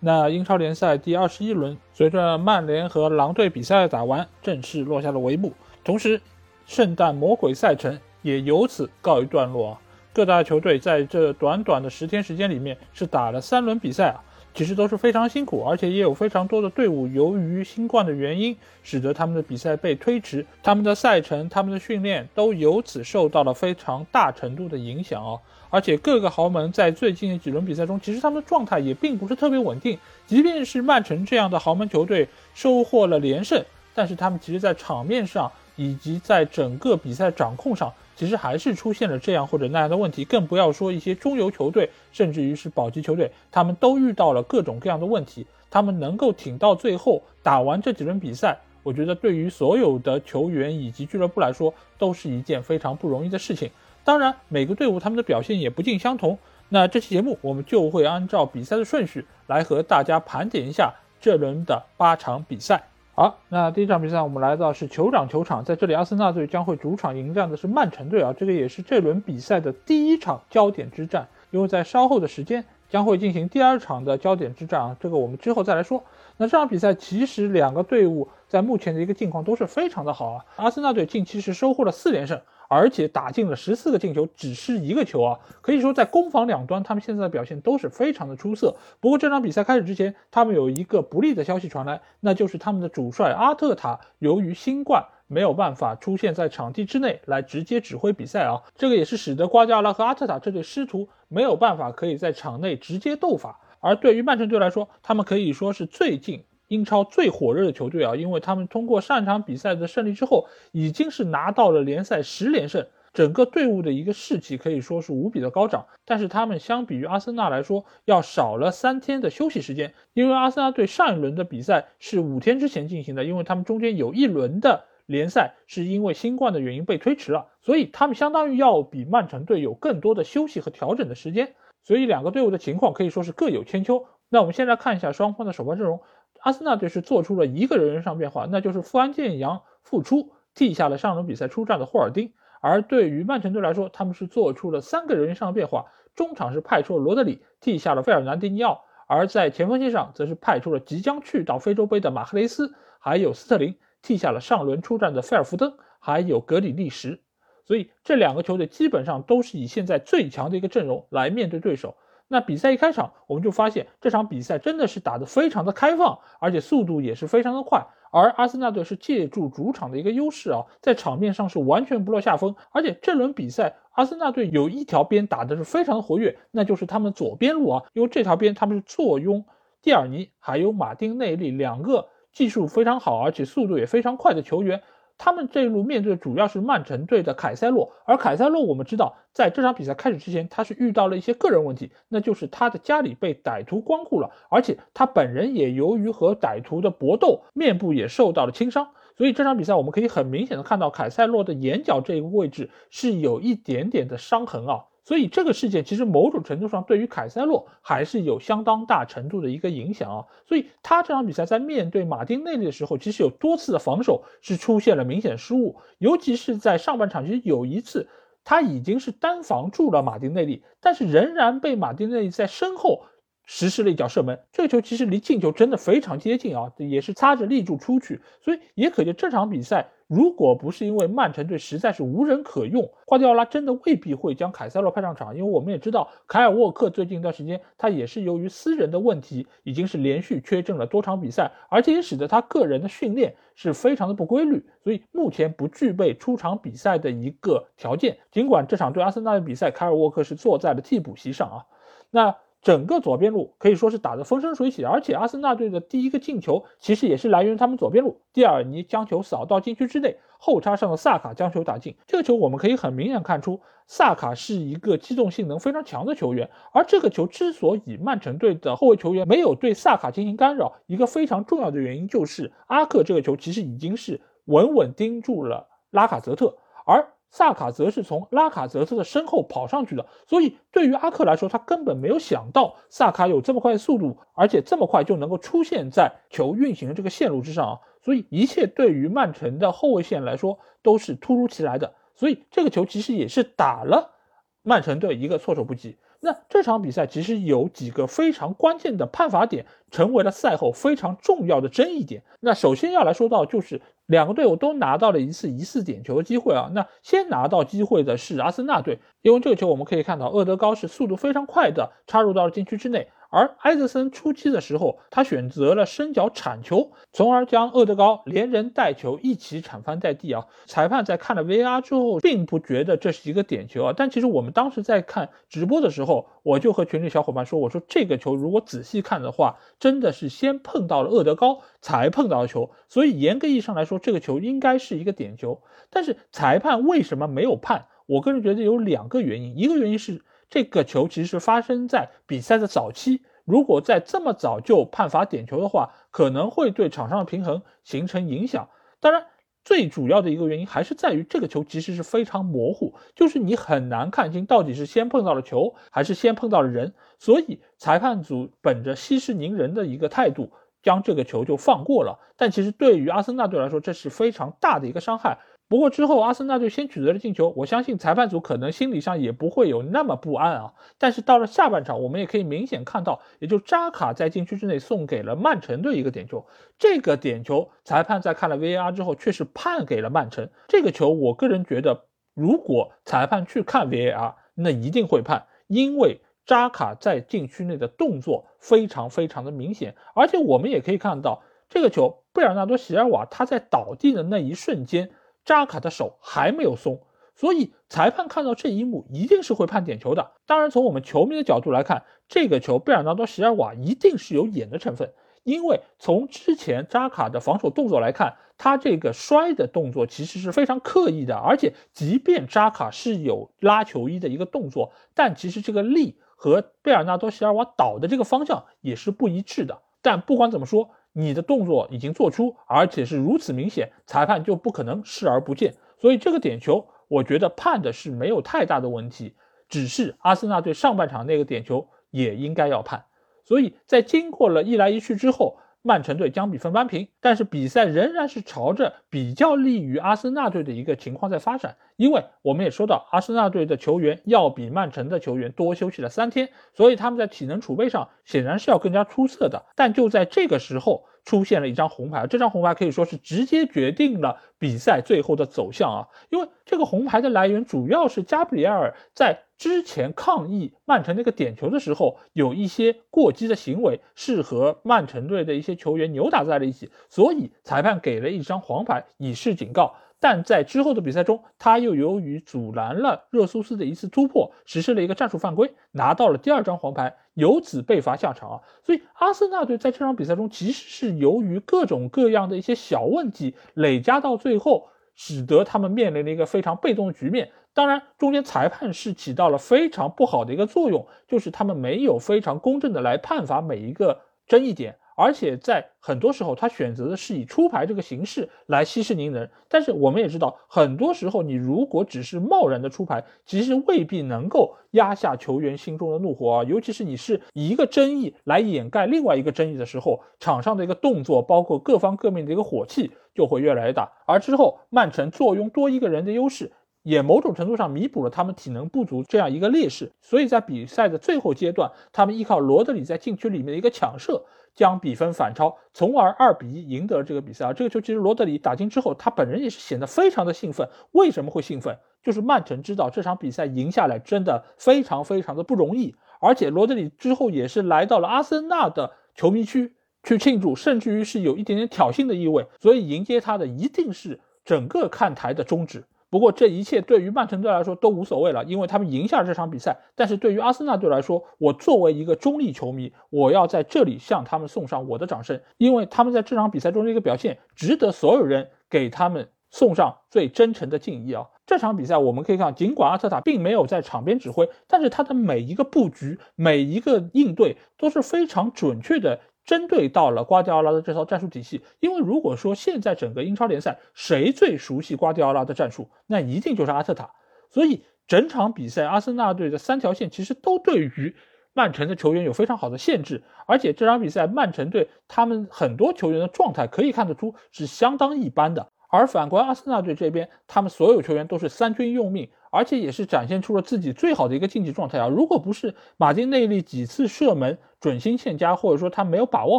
[0.00, 5.52] 那英超联赛第二十一轮，随着曼联和狼队比赛打完，正式落下了帷幕。
[5.82, 6.20] 同时，
[6.66, 9.76] 圣诞魔鬼赛程也由此告一段落！
[10.12, 14.22] 各大球队在这短短的十天时间里面，是打了三轮比赛啊。
[14.54, 25.40] 其实都是非常辛苦，而且也有非常多的队伍由于新冠的原因，使得他们的比赛被推迟，他们的赛程、他们的训练都由此受到了非常大程度的影响哦。
[25.70, 29.98] 而且各个豪门在最近的几轮比赛中，其实他们的状态也并不是特别稳定。
[30.26, 37.92] 即便是曼城这样的豪门球队收获了连胜，但是他们其实在场面上以及在整个比赛掌控上。
[38.16, 45.46] 其实还是出现了这样或者那样的问题，更不要说一些中游球队，甚至于是保级球队，他们都遇到了各种各样的问题。
[45.70, 53.70] 他们能够挺到最后，打完这几轮比赛，我觉得对于所有的球员以及俱乐部来说，都是一件非常不容易的事情。
[54.08, 56.38] 当然，每个队伍他们的表现也不尽相同。
[56.70, 62.82] 那这期节目我们就会按照比赛的顺序来和大家盘点一下这轮的八场比赛。
[63.14, 76.02] 好，那第一场比赛我们来到是酋长球场，在这里阿森纳队将会主场迎战的是曼城队啊，这个也是这轮比赛的第一场焦点之战，因为在稍后的时间将会进行第二场的焦点之战啊，这个我们之后再来说。
[76.38, 82.40] 那这场比赛其实两个队伍在目前的一个境况都是非常的好啊，阿森纳队近期是收获了四连胜。
[82.68, 85.38] 而且打进了十四个进球，只是一个球啊！
[85.62, 88.76] 可以说在攻防两端，他们现在的表现都是非常的出色。
[89.00, 98.62] 不过这场比赛开始之前，他们有一个不利的消息传来，那就是他们的主帅阿特塔由于新冠没有办法出现在场地之内来直接指挥比赛啊！
[98.76, 103.58] 这个也是使得瓜迪奥拉和阿特塔这对师徒没有办法可以在场内直接斗法。
[103.80, 106.44] 而对于曼城队来说，他们可以说是最近。
[106.68, 115.86] 英超最火热的球队啊，因为他们通过上场比赛的胜利之后，已经是拿到了联赛十连胜，整个队伍的一个士气可以说是无比的高涨。
[116.04, 131.54] 但是他们相比于阿森纳来说，要少了三天的休息时间，因为阿森纳队上一轮的比赛是五天之前进行的，因为他们中间有一轮的联赛是因为新冠的原因被推迟了，所以他们相当于要比曼城队有更多的休息和调整的时间。
[131.82, 134.04] 所以两个队伍的情况可以说是各有千秋。
[134.28, 136.02] 那我们先来看一下双方的首发阵容。
[136.40, 142.32] 阿森纳队是做出了一个人员上变化，那就是富安健洋复出，替下了上轮比赛出战的霍尔丁。
[142.60, 157.20] 而对于曼城队来说，他们是做出了三个人员上的变化，中场是派出了罗德里，替下了费尔南迪尼奥；而在前锋线上，则是派出了即将去到非洲杯的马赫雷斯，还有斯特林，替下了上轮出战的菲尔福登，还有格里利什。
[157.64, 161.96] 所以这两个球队基本上都是以现在最强的一个阵容来面对对手。
[162.28, 167.86] 那比赛一开场，我们就发现这场比赛真的是打得非常的开放，而且速度也是非常的快。
[168.10, 172.54] 而阿森纳队是借助主场的一个优势啊，在场面上是完全不落下风。
[172.70, 179.44] 而且这轮比赛，阿森纳队有一条边打的是非常的活跃，那就是他们左边路啊，因为这条边他们是坐拥
[179.82, 184.82] 蒂尔尼还有马丁内利两个技术非常好，而且速度也非常快的球员。
[185.18, 204.84] 他们这一路面对主要是曼城队的凯塞洛，而凯塞洛我们知道，在这场比赛开始之前，他是遇到了一些个人问题，那就是他的家里被歹徒光顾了，而且他本人也由于和歹徒的搏斗，面部也受到了轻伤，所以这场比赛我们可以很明显的看到凯塞洛的眼角这个位置是有一点点的伤痕啊。
[205.08, 210.26] 所以这个事件其实某种程度上对于凯塞洛还是有相当大程度的一个影响啊。
[210.46, 218.06] 所以他这场比赛在面对马丁内利的时候，其实有多次的防守是出现了明显失误，尤其是在上半场，其实有一次
[218.44, 223.06] 他已经是单防住了马丁内利，但是仍然被马丁内利在身后
[223.50, 224.38] 实施了一脚射门。
[224.52, 229.88] 这个球其实离进球真的非常接近啊，也是擦着立柱出去，所以也可见这场比赛。
[230.06, 235.36] 如果不是因为曼城队实在是无人可用，瓜迪奥拉真的未必会将凯塞洛派上场。
[235.36, 248.16] 因为我们也知道，凯尔沃克最近一段时间他也是由于私人的问题，已经是连续缺阵了多场比赛，而且也使得他个人的训练是非常的不规律，所以目前不具备出场比赛的一个条件。
[248.30, 251.64] 尽管这场对阿森纳的比赛，凯尔沃克是坐在了替补席上啊，
[252.10, 252.34] 那。
[252.60, 261.96] 整个左边路可以说是打得风生水起，而且阿森纳队的第一个进球其实也是来源于他们左边路，蒂尔尼将球扫到禁区之内，后插上的萨卡将球打进。
[262.06, 266.50] 这个球我们可以很明显看出，萨卡是一个机动性能非常强的球员。
[266.72, 280.06] 而这个球之所以曼城队的后卫球员没有对萨卡进行干扰，一个非常重要的原因就是阿克这个球其实已经是稳稳盯住了拉卡泽特，而萨卡则是从拉卡泽特的身后跑上去的。
[280.26, 287.80] 所以对于阿克来说，他根本没有想到萨卡有这么快的速度，而且这么快就能够出现在球运行的这个线路之上啊！
[288.02, 291.94] 所以一切对于曼城的后卫线来说都是突如其来的。
[292.14, 294.14] 所以这个球其实也是打了
[294.62, 295.98] 曼城队一个措手不及。
[296.20, 302.22] 那这场比赛其实有几个非常关键的判罚点，成为了赛后非常重要的争议点。
[302.40, 306.70] 那首先要来说到，就是两个队伍都拿到了一次疑似点球的机会啊。
[306.74, 313.08] 那先拿到机会的是阿森纳队，因为这个球我们可以看到，厄德高是速度非常快的插入到了禁区之内。
[313.30, 320.46] 而埃德森出击的时候，他选择了伸脚铲球，从而将厄德高连人带球一起铲翻在地啊！
[320.66, 323.92] 裁判在看了 VR 之后，并不觉得这是一个点球啊。
[323.94, 335.60] 但其实我们当时在看直播的时候，我就和群里小伙伴说：“我说这个球如果仔细看的话，真的是先碰到了厄德高才碰到球，所以严格意义上来说，这个球应该是一个点球。
[335.90, 337.86] 但是裁判为什么没有判？
[338.06, 340.22] 我个人觉得有两个原因，一个原因是。
[340.50, 348.68] 这个球其实是发生在比赛的早期，如果在这么早就判罚点球的话，可能会对场上的平衡形成影响。
[349.00, 349.26] 当然，
[349.62, 356.94] 最主要的一个原因还是在于这个球其实是非常模糊，就是你很难看清到底是先碰到了球还是先碰到了人。
[357.18, 360.52] 所以裁判组本着息事宁人的一个态度，
[360.82, 362.18] 将这个球就放过了。
[362.36, 365.38] 但其实对于阿森纳队来说，这是非常大的一个伤害。
[365.68, 370.72] 不过之后，阿森纳队先取得了进球，我相信裁判组可能心理上也不会有那么不安啊。
[370.96, 376.46] 但是到了下半场，我们也可以明显看到，也就扎卡在禁区之内送给了曼城队一个点球。
[376.78, 380.48] 这个点球，裁判在看了 VAR 之后，却是判给了曼城。
[380.68, 395.10] 这个球，我个人觉得，如果裁判去看 VAR，那一定会判，因为扎卡在禁区内的动作非常非常的明显，而且我们也可以看到，这个球贝尔纳多席尔瓦他在倒地的那一瞬间。
[395.48, 397.00] 扎卡的手还没有松，
[397.34, 400.32] 所以裁判看到这一幕一定是会判点球的。
[400.44, 405.14] 当然，从我们球迷的角度来看，这个球贝尔纳多·席尔瓦一定是有演的成分，
[405.44, 419.80] 因为从之前扎卡的防守动作来看，他这个摔的动作其实是非常刻意的，而且即便扎卡是有拉球衣的一个动作，但其实这个力和贝尔纳多·席尔瓦倒的这个方向也是不一致的。
[420.02, 420.90] 但不管怎么说。
[421.18, 425.74] 你的动作已经做出，而且是如此明显，裁判就不可能视而不见。
[425.98, 429.34] 所以这个点球，我觉得判的是没有太大的问题。
[429.68, 433.04] 只是阿森纳队上半场那个点球也应该要判。
[433.42, 435.58] 所以在经过了一来一去之后。
[435.88, 441.78] 曼城队将比分扳平，但是比赛仍然是朝着比较利于阿森纳队的一个情况在发展。
[441.96, 449.64] 因为我们也说到，阿森纳队的球员要比曼城的球员多休息了三天，所以他们在体能储备上显然是要更加出色的。
[449.74, 456.08] 但就在这个时候，出现了一张红牌，这张红牌可以说是直接决定了比赛最后的走向啊！
[456.30, 469.96] 因为这个红牌的来源主要是加布里埃尔在之前抗议曼城那个点球的时候，有一些过激的行为，是和曼城队的一些球员扭打在了一起，所以裁判给了一张黄牌以示警告。
[470.20, 478.60] 但在之后的比赛中，他又由于阻拦了热苏斯的一次突破，实施了一个战术犯规，拿到了第二张黄牌，由此被罚下场啊。
[478.82, 487.50] 所以阿森纳队在这场比赛中，其实是由于各种各样的一些小问题累加到最后，使得他们面临了一个非常被动的局面。
[487.72, 494.97] 当然，中间裁判是起到了非常不好的一个作用，就是他们没有非常公正的来判罚每一个争议点。
[495.18, 499.50] 而且在很多时候，他选择的是以出牌这个形式来息事宁人。
[499.68, 506.62] 但是我们也知道，很多时候你如果只是贸然的出牌，其实未必能够压下球员心中的怒火啊。
[506.62, 514.12] 尤其是你是一个争议来掩盖另外一个争议的时候，场上的一个动作，包括各方各面的一个火气就会越来越大。
[514.24, 516.70] 而之后曼城坐拥多一个人的优势，
[517.02, 520.12] 也某种程度上弥补了他们体能不足这样一个劣势。
[520.20, 524.44] 所以在比赛的最后阶段，他们依靠罗德里在禁区里面的一个抢射。
[524.74, 527.72] 将比分反超，从而二比一赢得了这个比赛啊！
[527.72, 530.88] 这个球其实罗德里打进之后，他本人也是显得非常的兴奋。
[531.12, 531.98] 为什么会兴奋？
[532.22, 542.66] 就是曼城知道这场比赛赢下来真的非常非常的不容易，而且罗德里之后也是来到了阿森纳的球迷区去庆祝，甚至于是有一点点挑衅的意味。
[542.80, 546.04] 所以迎接他的一定是整个看台的宗旨。
[546.30, 549.96] 不过这一切对于曼城队来说都无所谓了，因为他们赢下了这场比赛。
[550.14, 561.46] 但是对于阿森纳队来说，我作为一个中立球迷，我要在这里向他们送上我的掌声，因为他们在这场比赛中的一个表现，值得所有人给他们送上最真诚的敬意啊！
[561.66, 569.38] 这场比赛我们可以看，尽管阿特塔并没有在场边指挥，但是他的每一个布局、每一个应对都是非常准确的。
[569.68, 571.82] 针对到了瓜迪奥拉的这套战术体系。
[572.00, 577.30] 因为如果说现在整个英超联赛谁最熟悉瓜迪奥拉的战术，那一定就是阿特塔。
[577.68, 581.36] 所以整场比赛，阿森纳队的三条线其实都对于
[581.74, 588.88] 曼城的球员有非常好的限制，而且这场比赛曼城队他们很多球员的状态可以看得出是相当一般的。
[589.10, 595.28] 而反观阿森纳队这边，他们所有球员都是三军用命，而且也是展现出了自己最好的一个竞技状态啊！
[595.28, 599.78] 如果不是马丁内利几次射门准心欠佳，或者说他没有把握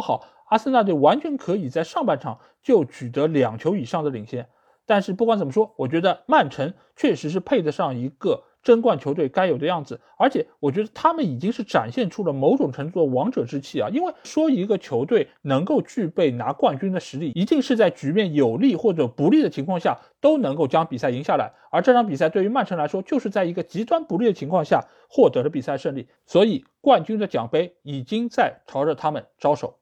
[0.00, 4.48] 好，阿森纳队完全可以在上半场就取得两球以上的领先。
[4.86, 8.44] 但是不管怎么说，我觉得曼城确实是配得上一个。
[8.62, 13.88] 争冠球队该有的样子，而且我觉得他们已经是展现出了某种程度的王者之气啊！
[13.90, 21.52] 因为说一个球队能够具备拿冠军的实力，一定是在局面有利或者不利的情况下都能够将比赛赢下来。
[21.70, 29.79] 而这场比赛对于曼城来说，就是在一个极端不利的情况下获得了比赛胜利，所以冠军的奖杯已经在朝着他们招手。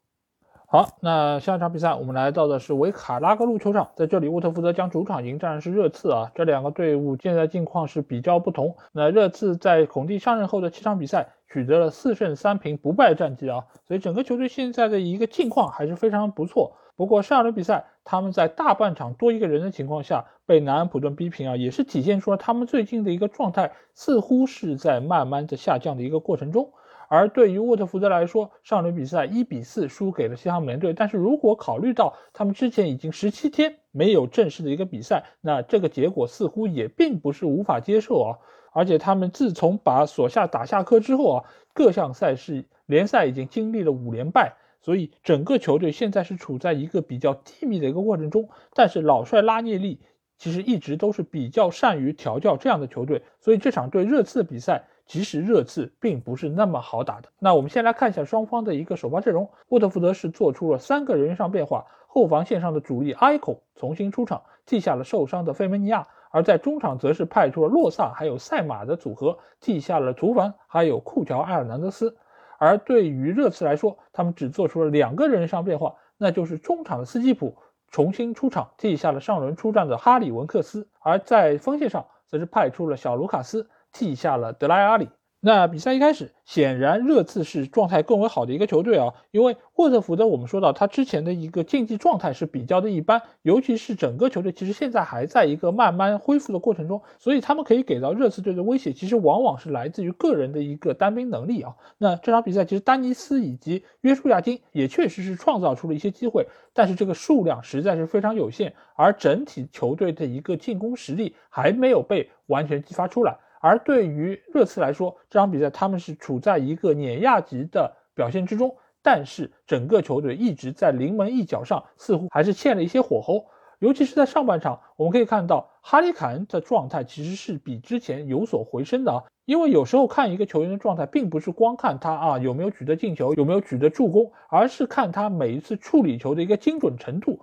[0.71, 6.31] 好，那下一场比赛我们来到的是维卡拉格路球场，在这里沃特福德将主场迎战是热刺啊。
[6.35, 8.77] 这两个队伍现在境况是比较不同。
[8.93, 16.77] 那热刺在孔蒂上任后的七场比赛取得了四胜三平不败战绩啊，所以整个球队现在的一个境况还是非常不错。
[16.97, 26.73] 不过上轮比赛他们在大半场多一个人的情况下被南安普顿逼平啊，也是体现出了他们最近的一个状态似乎是在慢慢的下降的一个过程中。
[27.09, 30.93] 而对于沃特福德来说，上轮比赛一比四输给了西汉姆联队。
[30.93, 38.39] 但是如果考虑到他们之前已经十七天没有正式的一个比赛，那这个结果似乎也并不是无法接受啊。
[38.73, 48.51] 而且他们自从把索夏打下课之后啊，各项赛事联赛已经经历了五连败，所以整个球队现在是处在一个比较低迷的一个过程中。
[48.75, 50.01] 但是老帅拉涅利
[50.37, 54.85] 其实一直都是比较善于调教这样的球队，所以这场对热刺的比赛。
[55.09, 57.31] 其实热刺并不是那么好打的。
[57.39, 59.49] 那我们先来看一下双方的一个首发阵容。
[59.71, 72.19] 沃特福德是做出了三个人员上变化，后防线上的主力埃孔重新出场，替下了受伤的费门尼亚；而在中场则是派出了洛萨还有塞马的组合，替下了图凡还有库乔埃尔南德斯。
[72.59, 77.57] 而对于热刺来说，他们只做出了两个人上变化，那就是中场的斯基普
[77.91, 83.71] 重新出场，替下了上轮出战的哈里文克斯；而在锋线上则是派出了小卢卡斯。
[83.93, 85.09] 替下了德莱阿里。
[85.41, 101.77] 那比赛一开始，显然热刺是状态更为好的一个球队啊，因为沃特福德我们说到他之前的一个竞技状态是比较的一般，尤其是整个球队其实现在还在一个慢慢恢复的过程中，所以他们可以给到热刺队的威胁，其实往往是来自于个人的一个单兵能力啊。
[101.99, 113.39] 那这场比赛其实丹尼斯以及约书亚金也确实是创造出了一些机会，但是这个数量实在是非常有限，而整体球队的一个进攻实力还没有被完全激发出来。
[113.61, 123.47] 而对于热刺来说，这场比赛他们是处在一个碾压级的表现之中，但是整个球队一直在临门一脚上，似乎还是欠了一些火候。
[123.81, 129.23] 尤其是在上半场，我们可以看到哈里凯恩的状态其实是比之前有所回升的啊。
[129.45, 137.41] 因为有时候看一个球员的状态，并不是光看他啊有没有取得进球，有没有取得助攻，而是看他每一次处理球的一个精准程度。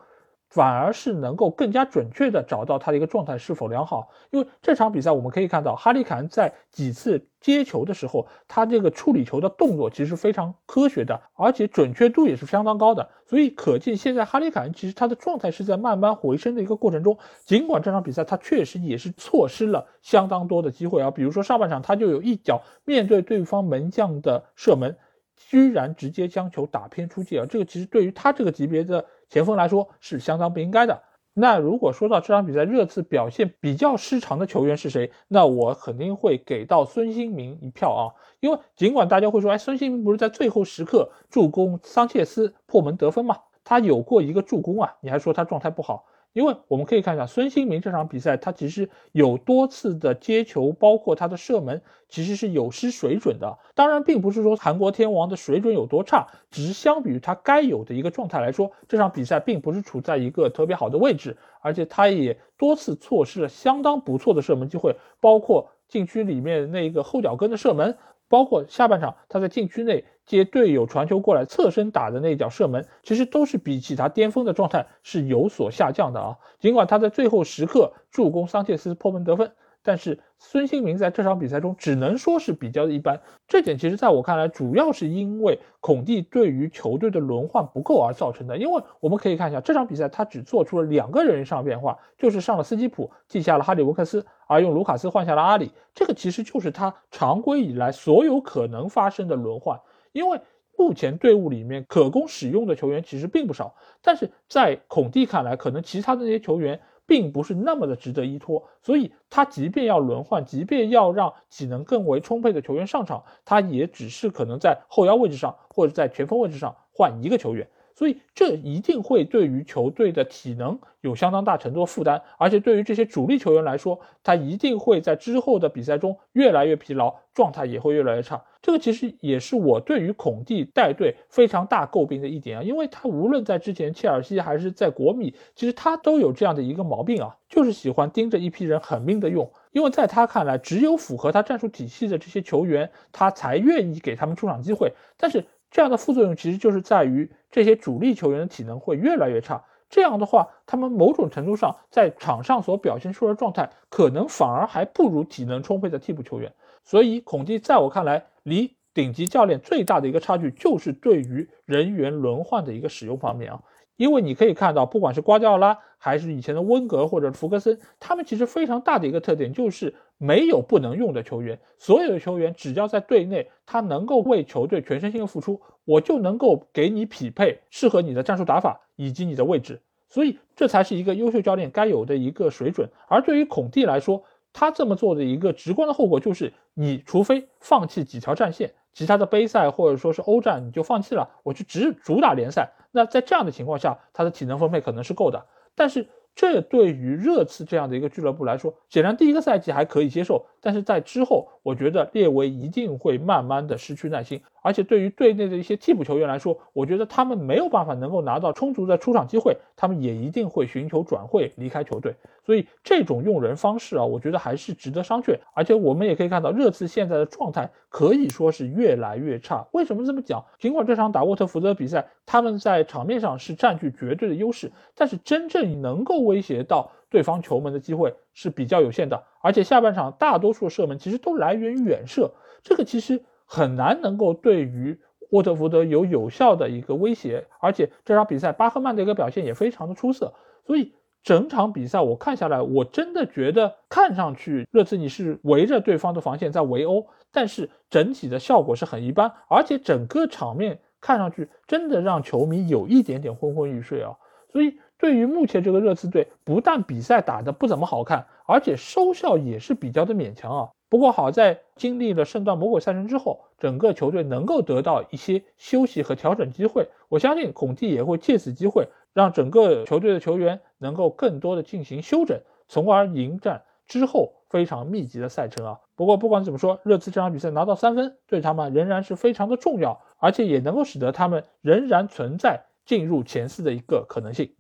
[0.56, 17.18] 反而是能够更加准确的找到他的一个状态是否良好，因为这场比赛我们可以看到，哈里凯恩在几次接球的时候，他这个处理球的动作其实非常科学的，而且准确度也是相当高的，所以可见现在哈里凯恩其实他的状态是在慢慢回升的一个过程中。
[17.44, 24.96] 尽管这场比赛他确实也是错失了相当多的机会啊，比如说上半场他就有一脚面对对方门将的射门，
[25.36, 29.06] 居然直接将球打偏出界啊，这个其实对于他这个级别的。
[29.30, 31.04] 前锋来说是相当不应该的。
[31.34, 35.12] 那如果说到这场比赛热刺表现比较失常的球员是谁？
[35.28, 38.14] 那我肯定会给到孙兴民一票啊。
[38.40, 43.38] 因为尽管大家会说，哎，孙兴民不是在最后时刻助攻桑切斯破门得分吗？
[43.66, 46.06] 他有过一个助攻啊，你还说他状态不好？
[46.36, 53.58] 因为我们可以看一下孙兴民这场比赛，他其实有多次的接球，包括他的射门，其实是有失水准的。
[53.74, 67.98] 当然，并不是说韩国天王的水准有多差，只是相比于他该有的一个状态来说，这场比赛并不是处在一个特别好的位置，而且他也多次错失了相当不错的射门机会，包括禁区里面那个后脚跟的射门。
[68.28, 76.38] 包括下半场他在禁区内接队友传球过来侧身打的那脚射门，其实都是比起他巅峰的状态是有所下降的啊。
[76.60, 79.52] 尽管他在最后时刻助攻桑切斯破门得分。
[79.88, 88.58] 但是孙兴民在这场比赛中只能说是比较的一般，这点其实在我看来，主要是因为孔蒂对于球队的轮换不够而造成的。
[88.58, 95.72] 因为我们可以看一下这场比赛，他只做出了两个人上变化，就是上了斯基普，替下了哈里文克斯，而用卢卡斯换下了阿里。
[95.94, 99.80] 这个其实就是他常规以来所有可能发生的轮换。
[100.16, 100.40] 因为
[100.78, 117.70] 目前队伍里面可供使用的球员其实并不少，但是在孔蒂看来，可能其他的那些球员并不是那么的值得依托，所以他即便要轮换，即便要让体能更为充沛的球员上场，他也只是可能在后腰位置上或者在前锋位置上换一个球员。
[117.96, 128.44] 所以这一定会对于球队的体能有相当大程度的负担，而且对于这些主力球员来说，他一定会在之后的比赛中越来越疲劳，状态也会越来越差。
[128.62, 145.46] 这个其实也是我对于孔蒂带队非常大诟病的一点啊，因为他无论在之前切尔西还是在国米，其实他都有这样的一个毛病啊，就是喜欢盯着一批人狠命的用，因为在他看来，只有符合他战术体系的这些球员，他才愿意给他们出场机会，但是。
[145.76, 156.54] 这样的副作用其实就是在于这些主力球员的体能会越来越差，这样的话，他们某种程度上在场上所表现出的状态，可能反而还不如体能充沛的替补球员。
[156.86, 163.60] 所以，孔蒂在我看来，离顶级教练最大的一个差距，就是对于人员轮换的一个使用方面啊。
[163.98, 171.60] 因为你可以看到，不管是瓜迪奥拉还是以前的温格或者福格森，他们其实非常大的一个特点就是没有不能用的球员。
[171.78, 179.82] 所有的球员只要在队内，他能够为球队全身心的付出，我就能够给你匹配适合你的战术打法以及你的位置。
[180.08, 182.90] 所以这才是一个优秀教练该有的一个水准。
[183.08, 184.24] 而对于孔蒂来说，
[184.54, 188.74] 他这么做的一个直观的后果就是，你除非放弃几条战线。
[188.96, 192.72] 其他的杯赛或者说是欧战你就放弃了，我就只主打联赛。
[192.92, 196.08] 那在这样的情况下，他的体能分配可能是够的，但是。
[196.38, 212.16] 这对于热刺这样的一个俱乐部来说，显然第一个赛季还可以接受，但是在之后，我觉得列维一定会慢慢的失去耐心，而且对于队内的一些替补球员来说，我觉得他们没有办法能够拿到充足的出场机会，他们也一定会寻求转会离开球队。
[212.44, 215.38] 所以这种用人方式啊，我觉得还是值得商榷。
[215.54, 219.68] 而且我们也可以看到，热刺现在的状态可以说是越来越差。
[219.72, 220.44] 为什么这么讲？
[220.58, 232.32] 尽管这场打沃特福德比赛，他们在场面上是占据绝对的优势，但是真正能够威胁到对方球门的机会是比较有限的，而且下半场大多数射门其实都来源于远射，
[232.64, 235.00] 这个其实很难能够对于
[235.32, 237.48] 沃特福德有有效的一个威胁。
[237.60, 240.34] 而且这场比赛巴赫曼的一个表现也非常的出色，
[240.66, 254.18] 所以整场比赛我看下来，我真的觉得看上去热刺你是围着对方的防线在围殴，但是整体的效果是很一般，而且整个场面看上去真的让球迷有一点点昏昏欲睡啊，
[254.52, 254.80] 所以。
[254.98, 260.70] 对于目前这个热刺队，不但比赛打得不怎么好看，而且收效也是比较的勉强啊。
[260.88, 266.88] 不过好在经历了圣诞魔鬼赛程之后，整个球队能够得到一些休息和调整机会。
[267.10, 275.80] 我相信孔蒂也会借此机会，让整个球队的球员能够更多的进行休整，从而迎战之后非常密集的赛程啊。
[275.96, 284.54] 不过不管怎么说，热刺这场比赛拿到三分，对他们仍然是非常的重要，而且也能够使得他们仍然存在进入前四的一个可能性。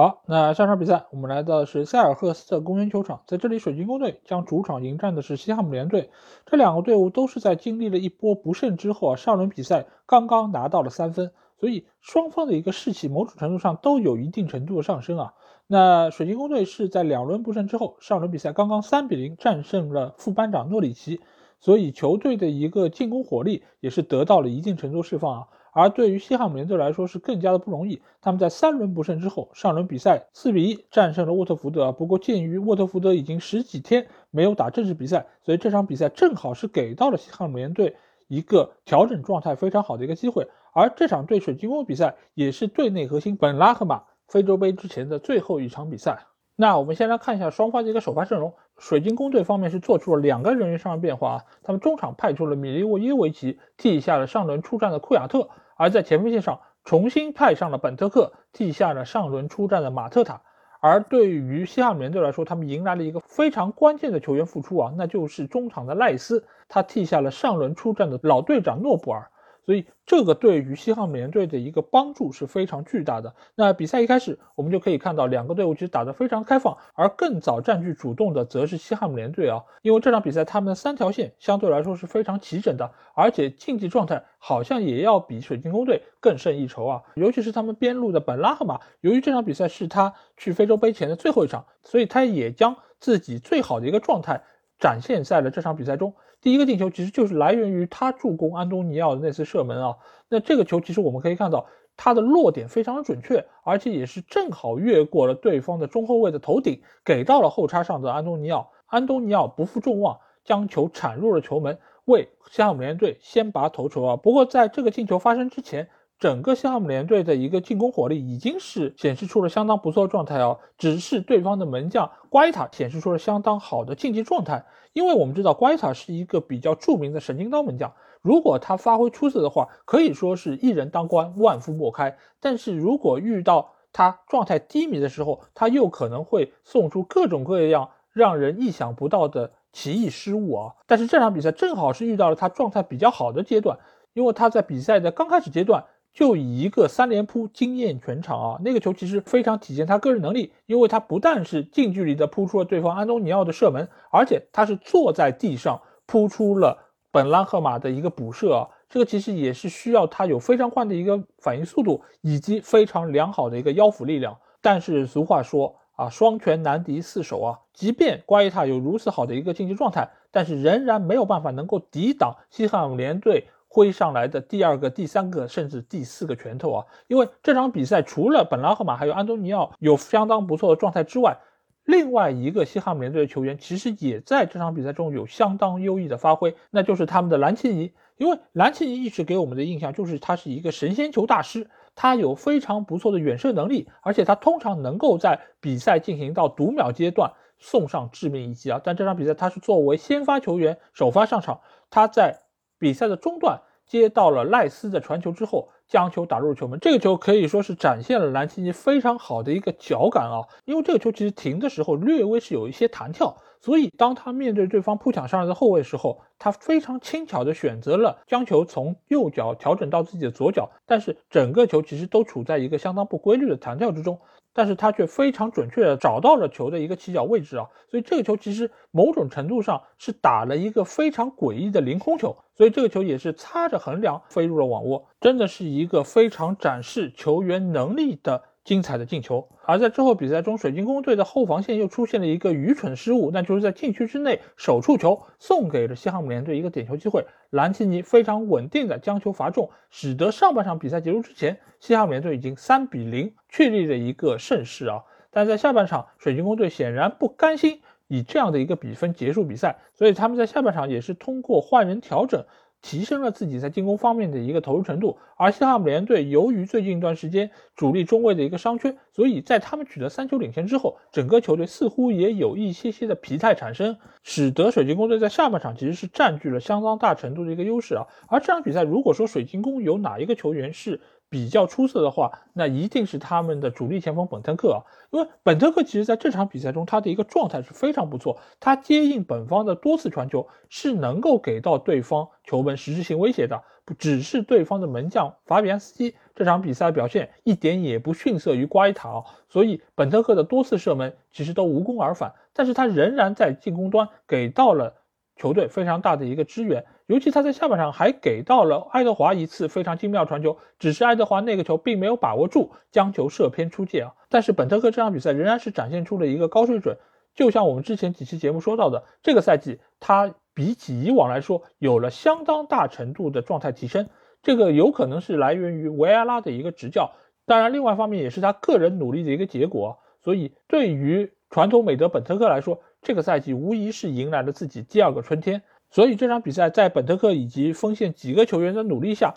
[0.00, 6.08] 好，那上场比赛我们来到的是塞尔赫斯特公园球场，在这里水晶宫队将主场迎战的是西汉姆联队。
[6.46, 15.34] 这两个队伍都是在经历了一波不胜之后啊，上轮比赛刚刚拿到了三分，所以双方的一个士气某种程度上都有一定程度的上升啊。
[15.66, 21.20] 那水晶宫队是在两轮不胜之后，上轮比赛刚刚三比零战胜了副班长诺里奇，
[21.60, 25.48] 所以球队的一个进攻火力也是得到了一定程度释放啊。
[25.72, 31.92] 而对于西汉姆联队来说是更加的不容易，他们在三轮不胜之后，上轮比赛四比一战胜了沃特福德。
[31.92, 37.96] 不过鉴于沃特福德已经十几天没有打正式比赛，所以这场比赛正好是给到了西汉姆联队
[38.28, 40.48] 一个调整状态非常好的一个机会。
[40.72, 46.26] 而这场对水晶宫比赛也是队内核心本拉赫马非洲杯之前的最后一场比赛。
[46.54, 48.52] 那我们先来看一下双方的一个首发阵容。
[48.76, 55.48] 水晶宫队方面是做出了两个人员上的变化啊，他们中场派出了米利沃耶维奇替下了上轮出战的库亚特，
[55.80, 60.42] 而在前锋线上重新派上了本特克替下了上轮出战的马特塔。
[60.78, 69.30] 而对于西汉姆联队来说，他们迎来了一个非常关键的球员复出啊，那就是中场的赖斯，他替下了上轮出战的老队长诺布尔。
[69.70, 73.32] 所以这个对于西汉姆联队的一个帮助是非常巨大的。
[73.54, 79.62] 那比赛一开始，我们就可以看到两个队伍其实打得非常开放，而更早占据主动的则是西汉姆联队啊。
[79.82, 87.02] 因为这场比赛他们的三条线相对来说是非常齐整的，而且竞技状态好像也要比水晶宫队更胜一筹啊。
[87.14, 94.42] 尤其是他们边路的本拉赫马，由于这场比赛是他去非洲杯前的最后一场，所以他也将自己最好的一个状态
[94.80, 96.12] 展现在了这场比赛中。
[96.40, 99.96] 第一个进球其实就是来源于他助攻安东尼奥的那次射门啊，
[100.28, 108.70] 那这个球其实我们可以看到他的落点非常的准确，而且也是正好越过了对方的中后卫的头顶，给到了后插上的安东尼奥。
[108.86, 114.16] 安东尼奥不负众望，将球铲入了球门，为西汉姆联队先拔头筹啊。
[114.16, 120.58] 不过在这个进球发生之前，整个西汉姆联队的一个进攻火力已经是显示出了相当不错的状态哦。
[120.76, 132.18] 只是对方的门将瓜伊塔显示出了相当好的竞技状态，因为我们知道瓜伊塔是一个比较著名的神经刀门将，如果他发挥出色的话，可以说是一人当关，万夫莫开。
[132.38, 140.74] 但是如果遇到他状态低迷的时候，他又可能会送出各种各样让人意想不到的奇异失误啊。
[140.86, 143.78] 但是这场比赛正好是遇到了他状态比较好的阶段，
[144.12, 145.86] 因为他在比赛的刚开始阶段。
[146.12, 148.60] 就以一个三连扑惊艳全场啊！
[148.64, 156.76] 那个球其实非常体现他个人能力，因为他不但是近距离的扑出了对方安东尼奥的射门，而且他是坐在地上扑出了
[157.12, 158.68] 本拉赫马的一个补射啊！
[158.88, 164.36] 这个其实也是需要他有非常快的一个反应速度，以及非常良好的一个腰腹力量。
[164.60, 167.58] 但是俗话说啊，双拳难敌四手啊！
[167.72, 173.46] 即便瓜伊塔有如此好的一个竞技状态，但是仍然没有办法能够抵挡西汉姆联队。
[173.72, 176.84] 挥上来的第二个、第三个，甚至第四个拳头啊！
[177.06, 181.38] 因为这场比赛除了本拉赫马还有安东尼奥有相当不错的状态之外，
[181.84, 187.92] 另外一个西汉姆联队的球员其实也在这场比赛中有相当优异的发挥，那就是他们的兰奇尼。
[188.16, 198.80] 因为兰奇尼一直给我们的印象就是他是一个神仙球大师，他有非常不错的远射能力，而且他通常能够在比赛进行到读秒阶段送上致命一击啊！
[198.82, 202.40] 但这场比赛他是作为先发球员首发上场，他在。
[202.80, 206.80] 比赛的中段接到了赖斯的传球之后，将球打入球门。
[206.80, 210.42] 这个球可以说是展现了兰奇尼非常好的一个脚感啊！
[210.64, 220.70] 因为这个球其实停的时候略微是有一些弹跳，所以当他面对对方扑抢上来的后卫时候，他非常轻巧的选择了将球从右脚调整到自己的左脚。
[220.86, 224.20] 但是整个球其实都处在一个相当不规律的弹跳之中。
[224.52, 238.42] 但是他却非常准确的找到了球的一个起脚位置啊，所以这个球其实某种程度上是打了一个非常诡异的凌空球，所以这个球也是擦着横梁飞入了网窝，真的是一个非常展示球员能力的。
[238.62, 247.24] 精彩的进球，而在之后比赛中，水晶宫队的后防线又出现了一个愚蠢失误，那就是在禁区之内手触球，送给了西汉姆联队一个点球机会。
[247.48, 255.04] 兰奇尼非常稳定的将球罚中，使得上半场比赛结束之前，西汉姆联队已经三比零确立了一个胜势啊！
[255.30, 262.44] 但在下半场，水晶宫队显然不甘心以这样的一个比分结束比赛，所以他们在下半场也是通过换人调整。
[262.82, 278.06] 提升了自己在进攻方面的一个投入程度，而西汉姆联队由于最近一段时间主力中卫的一个伤缺，所以在他们取得三球领先之后，整个球队似乎也有一些些的疲态产生，使得水晶宫队在下半场其实是占据了相当大程度的一个优势啊。
[278.28, 284.78] 而这场比赛，如果说水晶宫有哪一个球员是，比较出色的话，那一定是他们的主力前锋本特克啊，
[285.10, 304.96] 因为本特克其实在这场比赛中他的一个状态是非常不错，他接应本方的多次传球是能够给到对方球门实质性威胁的，不只是对方的门将法比安斯基这场比赛表现一点也不逊色于瓜伊塔啊，所以本特克的多次射门其实都无功而返，但是他仍然在进攻端给到了。
[305.40, 314.12] 球队非常大的一个支援，尤其他在下半场还给到了爱德华一次非常精妙传球，只是爱德华那个球并没有把握住，将球射偏出界啊。
[314.28, 316.98] 但是本特克这场比赛仍然是展现出了一个高水准，
[317.34, 324.10] 就像我们之前几期节目说到的，这个赛季他比起以往来说有了相当大程度的状态提升，
[324.42, 327.12] 这个有可能是来源于维埃拉的一个执教，
[327.46, 329.98] 当然另外一方面也是他个人努力的一个结果。
[330.22, 339.34] 所以对于传统美德本特克来说，这个赛季无疑是迎来了自己第二个春天，所以这场比赛在本特克以及锋线几个球员的努力下，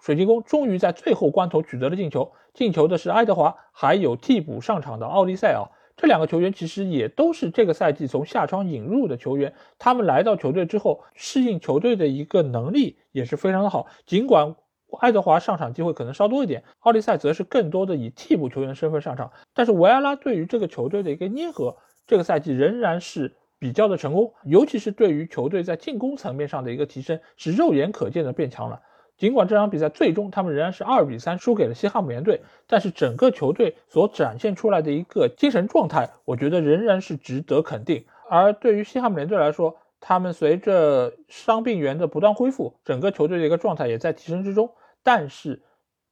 [0.00, 2.32] 水晶宫终于在最后关头取得了进球。
[2.54, 5.68] 进球的是爱德华，还有替补上场的奥利塞尔。
[5.96, 13.88] 这两个球员其实也都是这个赛季从夏窗引入的球员，他们来到球队之后，适应球队的一个能力也是非常的好。
[14.06, 14.54] 尽管
[15.00, 21.76] 爱德华上场机会可能稍多一点，奥利塞则是更多的以替补球员身份上场，但是维埃拉对于这个球队的一个捏合。
[22.06, 28.82] 这个赛季仍然是比较的成功，尤其是对于球队在进攻层面上的一个提升，是肉眼可见的变强了。
[29.18, 38.04] 尽管这场比赛最终他们仍然是二比三输给了西汉姆联队，但是整个球队所展现出来的一个精神状态，我觉得仍然是值得肯定。
[38.28, 44.72] 而对于西汉姆联队来说，他们随着伤病员的不断恢复，整个球队的一个状态也在提升之中。
[45.04, 45.62] 但是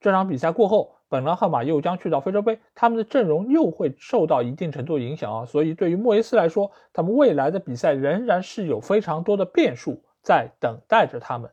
[0.01, 11.51] 这场比赛过后，本拉赫马又将去到非洲杯，他们的阵容又会受到一定程度影响啊，所以对于莫耶斯来说，他们未来的比赛仍然是有非常多的变数在等待着他们。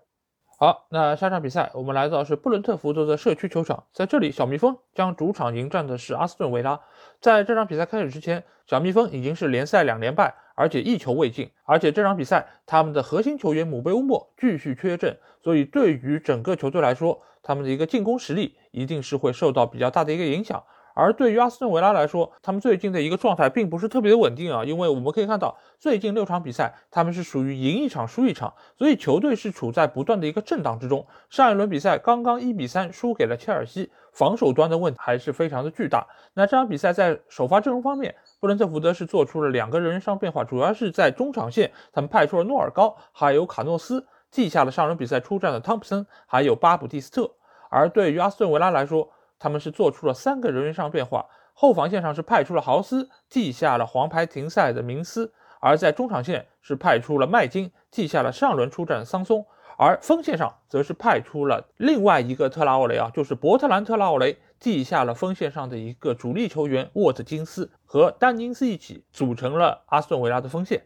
[0.60, 6.80] 好，那下场比赛我们来到是布伦特福德的社区球场，在这里小蜜蜂将主场迎战的是阿斯顿维拉。
[7.20, 20.62] 在这场比赛开始之前，小蜜蜂已经是联赛两连败，而且一球未进，而且这场比赛他们的核心球员姆贝乌莫继续缺阵，所以对于整个球队来说，他们的一个进攻实力一定是会受到比较大的一个影响。
[20.94, 31.06] 而对于阿斯顿维拉来说，他们最近的一个状态并不是特别的稳定啊，因为我们可以看到最近六场比赛他们是属于赢一场输一场，所以球队是处在不断的一个震荡之中。
[31.30, 36.08] 上一轮比赛刚刚一比三输给了切尔西，防守端的问题还是非常的巨大。
[36.34, 47.37] 那这场比赛在首发阵容方面，布伦特福德是做出了两个人员上变化，主要是在中场线，他们派出了诺尔高还有卡诺斯，记下了上轮比赛出战的汤普森还有巴普蒂斯特。
[47.70, 59.44] 而对于阿斯顿维拉来说，他们是做出了三个人员上变化，后防线上是派出了豪斯，记下了黄牌停赛的明斯；而在中场线是派出了麦金，记下了上轮出战的桑松；
[59.78, 70.84] 而锋线上则是派出了另外一个特拉奥雷啊，就是伯特兰特拉奥雷，记下了锋线上的一个主力球员沃特金斯和丹尼斯一起组成了阿斯顿维拉的锋线。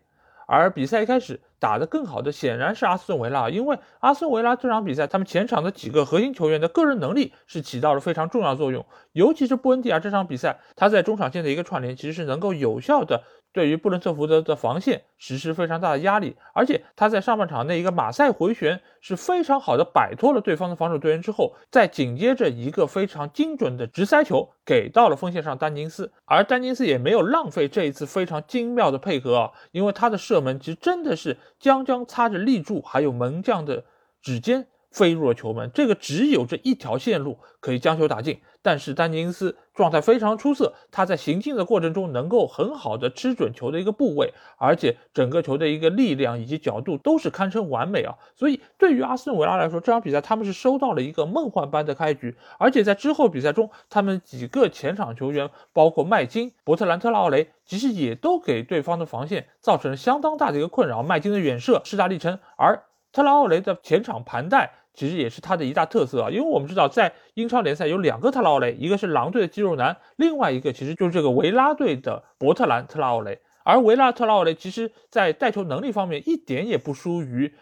[0.60, 13.24] 而比赛一开始打得更好的显然是阿斯顿维拉，因为阿斯顿维拉这场比赛他们前场的几个核心球员的个人能力是起到了非常重要作用，尤其是布恩迪亚这场比赛他在中场线的一个串联，其实是能够有效的。
[13.54, 33.84] 对于布伦特福德的防线实施非常大的压力，而且他在上半场那一个马赛回旋是非常好的摆脱了对方的防守队员之后，再紧接着一个非常精准的直塞球给到了锋线上丹尼斯，而丹尼斯也没有浪费这一次非常精妙的配合啊，因为他的射门其实真的是将将擦着立柱还有门将的
[34.22, 34.68] 指尖。
[34.92, 38.40] 飞入了球门，这个只有这一条线路可以将球打进。
[38.64, 48.14] 但是丹尼斯状态非常出色，他在行进的过程中能够很好的吃准球的一个部位，而且整个球的一个力量以及角度都是堪称完美啊。
[48.36, 52.38] 所以对于阿斯顿维拉来说，这场比赛他们是收到了一个梦幻般的开局。
[52.60, 61.02] 而且在之后比赛中，他们几个前场球员，包括麦金、伯特兰特、拉奥雷，其实也都给对方的防线造成了相当大的一个困扰。
[61.02, 64.74] 麦金的远射势大力沉，而特拉奥雷的前场盘带。
[64.94, 73.40] 其实也是他的一大特色啊，因为我们知道在英超联赛有两个特拉奥雷，一个是狼队的肌肉男，另外一个其实就是这个维拉队的伯特兰特拉奥雷。
[73.64, 77.54] 而维拉特拉奥雷其实在带球能力方面一点也不输于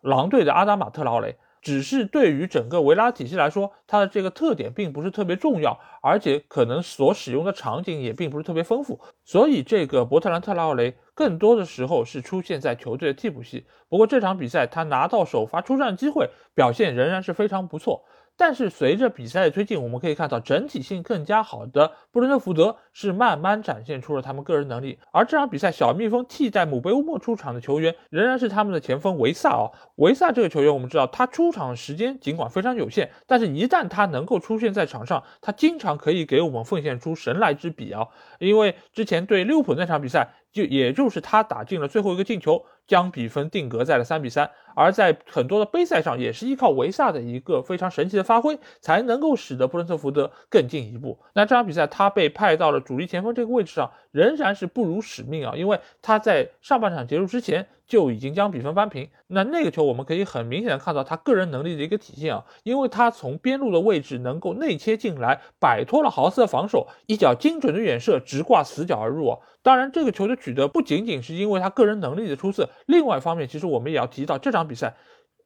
[0.00, 1.36] 狼队的阿达马特拉奥雷。
[1.60, 13.66] 只是对于整个维拉体系来说，它的这个特点并不是特别重要，而且可能所使用的场景也并不是特别丰富，所以这个伯特兰特拉奥雷更多的时候是出现在球队的替补席。
[13.88, 18.04] 不过这场比赛他拿到首发出战机会，表现仍然是非常不错。
[18.38, 25.00] 但是随着比赛的推进，我们可以看到整体性更加好的布伦特福德是慢慢展现出了他们个人能力。
[25.12, 29.72] 而这场比赛，小蜜蜂替代姆贝乌莫出场的球员仍然是他们的前锋维萨哦。
[29.96, 38.06] 维萨这个球员，我们知道他出场时间尽管非常有限，但是一旦他能够出现在场上，他经常可以给我们奉献出神来之笔啊。
[38.38, 40.28] 因为之前对利物浦那场比赛。
[40.50, 44.50] 就也就是他打进了最后一个进球，将比分定格在了三比三。
[44.74, 51.18] 而在很多的杯赛上，也是依靠维萨的一个非常神奇的发挥，才能够使得布伦特福德更进一步。
[51.34, 57.68] 那这场比赛他被派到了主力前锋这个位置上，仍然是不辱使命啊，因为他在上半场结束之前。
[57.88, 59.08] 就已经将比分扳平。
[59.26, 69.38] 那那个球，我们可以很明显的看到他个人能力的一个体现啊，因为他从边路的位置能够内切进来，摆脱了豪斯的防守，一脚精准的远射，直挂死角而入啊。
[69.62, 74.94] 当然，这个球的取得不仅仅是因为他个人能力的出色，另外一方面，其实我们也要提到这场比赛，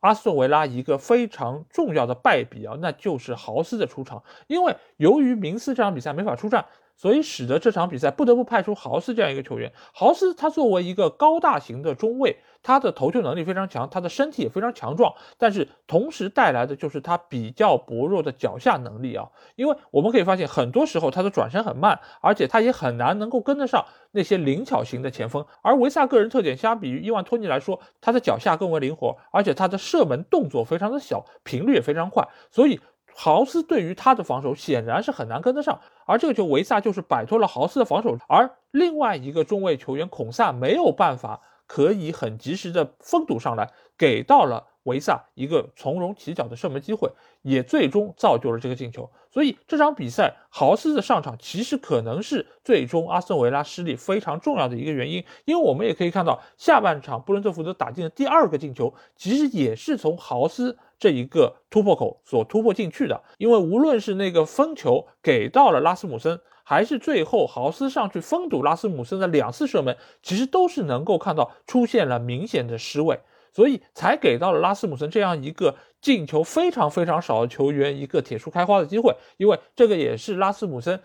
[0.00, 6.66] 阿斯顿维拉一个非常重要的败笔啊，那就是豪斯的出场，因为由于明斯这场比赛没法出战。
[7.02, 9.72] 所以使得这场比赛不得不派出豪斯这样一个球员。
[9.92, 19.28] 豪斯他作为一个高大型的中卫，他的头球能力非常强，他的身体也非常强壮，但是同时带来的就是他比较薄弱的脚下能力啊。
[19.56, 25.44] 因为我们可以发现，很多时候他的转身很慢，而且他也很难能够跟得上那些灵巧型的前锋。
[25.62, 32.78] 而维萨个人特点相比于伊万托尼来说，他的脚下更为灵活，而且他的射门动作非常的小，频率也非常快，所以。
[33.14, 47.10] 豪斯对于他的防守显然是很难跟得上，而这个球维萨就是摆脱了豪斯的防守，而另外一个中卫球员孔萨没有办法可以很及时的封堵上来，给到了维萨一个从容起脚的射门机会，
[47.42, 49.08] 也最终造就了这个进球。
[49.30, 60.76] 所以这场比赛豪斯的上场其实可能是最终阿斯顿维拉失利非常重要的一个原因，因为我们也可以看到下半场布伦特福德打进的第二个进球，其实也是从豪斯。
[61.02, 73.18] 这一个突破口所突破进去的，因为无论是那个分球给到了拉斯姆森，还是最后豪斯上去封堵拉斯姆森的两次射门，其实都是能够看到出现了明显的失位，
[73.52, 81.02] 所以才给到了拉斯姆森这样一个进球非常非常少的球员一个铁树开花的机会，因为这个也是拉斯姆森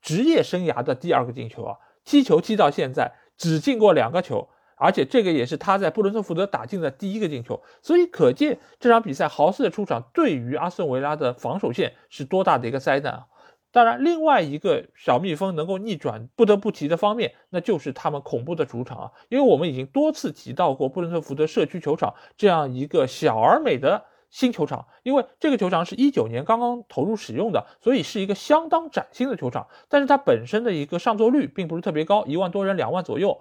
[0.00, 1.76] 职业生涯的第二个进球啊！
[2.04, 4.48] 踢球踢到现在只进过两个球，
[4.82, 13.26] 而且这个也是他在布伦特福德打进的第一个进球，所以可见这场比赛豪斯的出场对于阿斯顿维拉的防守线是多大的一个灾难啊！
[13.70, 19.10] 当然，另外一个小蜜蜂能够逆转不得不提的方面，那就是他们恐怖的主场啊！
[19.30, 29.68] 因为我们已经多次提到过布伦特福德社区球场这样一个小而美的新球场，因为这个球场是一九年刚刚投入使用的，所以是一个相当崭新的球场。
[29.88, 33.40] 但是它本身的一个上座率并不是特别高，一万多人、两万左右。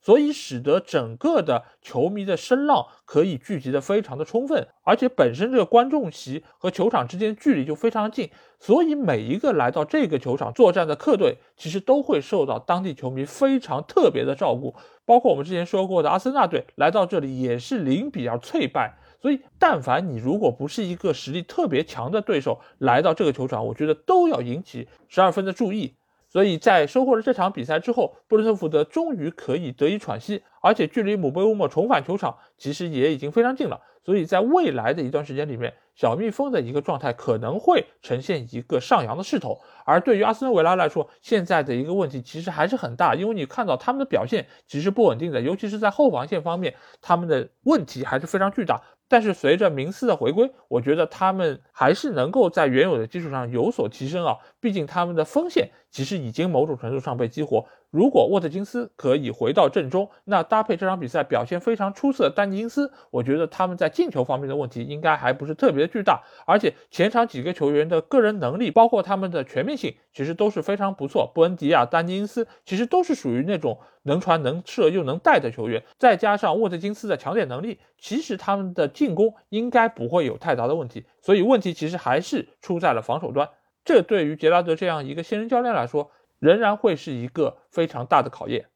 [0.00, 14.74] 所以使得整个的球迷的声浪可以聚集的非常的充分，而且本身这个观众席和球场之间距离就非常近，所以每一个来到这个球场作战的客队，其实都会受到当地球迷非常特别的照顾。
[15.04, 25.96] 包括我们之前说过的阿森纳队来到这里也是零比二脆败，所以但凡你如果不是一个实力特别强的对手来到这个球场，我觉得都要引起十二分的注意。
[26.30, 33.80] 所以在收获了这场比赛之后，布伦特福德终于可以得以喘息，而且距离姆贝乌莫重返球场其实也已经非常近了。
[34.02, 39.60] 所以在未来的一段时间里面，小蜜蜂的一个状态可能会呈现一个上扬的势头。
[39.84, 48.80] 而对于阿斯顿维拉来说，现在的一个问题其实还是很大，因为你看到他们的表现其实不稳定的，尤其是在后防线方面，他们的问题还是非常巨大。
[49.10, 54.36] 但是随着明斯的回归，我觉得他们还是能够在原有的基础上有所提升啊。
[54.60, 57.66] 毕竟他们的风险其实已经某种程度上被激活。
[57.90, 66.22] 如果沃特金斯可以回到阵中，那搭配这场比赛表现非常出色的丹尼金斯，我觉得他们在进球方面的问题应该还不是特别的巨大。
[66.46, 71.30] 而且前场几个球员的个人能力，包括他们的全面性，其实都是非常不错。
[71.34, 81.04] 布恩迪亚、丹尼金斯其实都是属于那种能传能射又能带的球员，再加上沃特金斯的抢点能力，其实他们的进攻应该不会有太大的问题。
[81.20, 83.48] 所以问题其实还是出在了防守端。
[83.82, 88.66] 这对于杰拉德这样一个新人教练来说，仍然会是一个非常大的考验。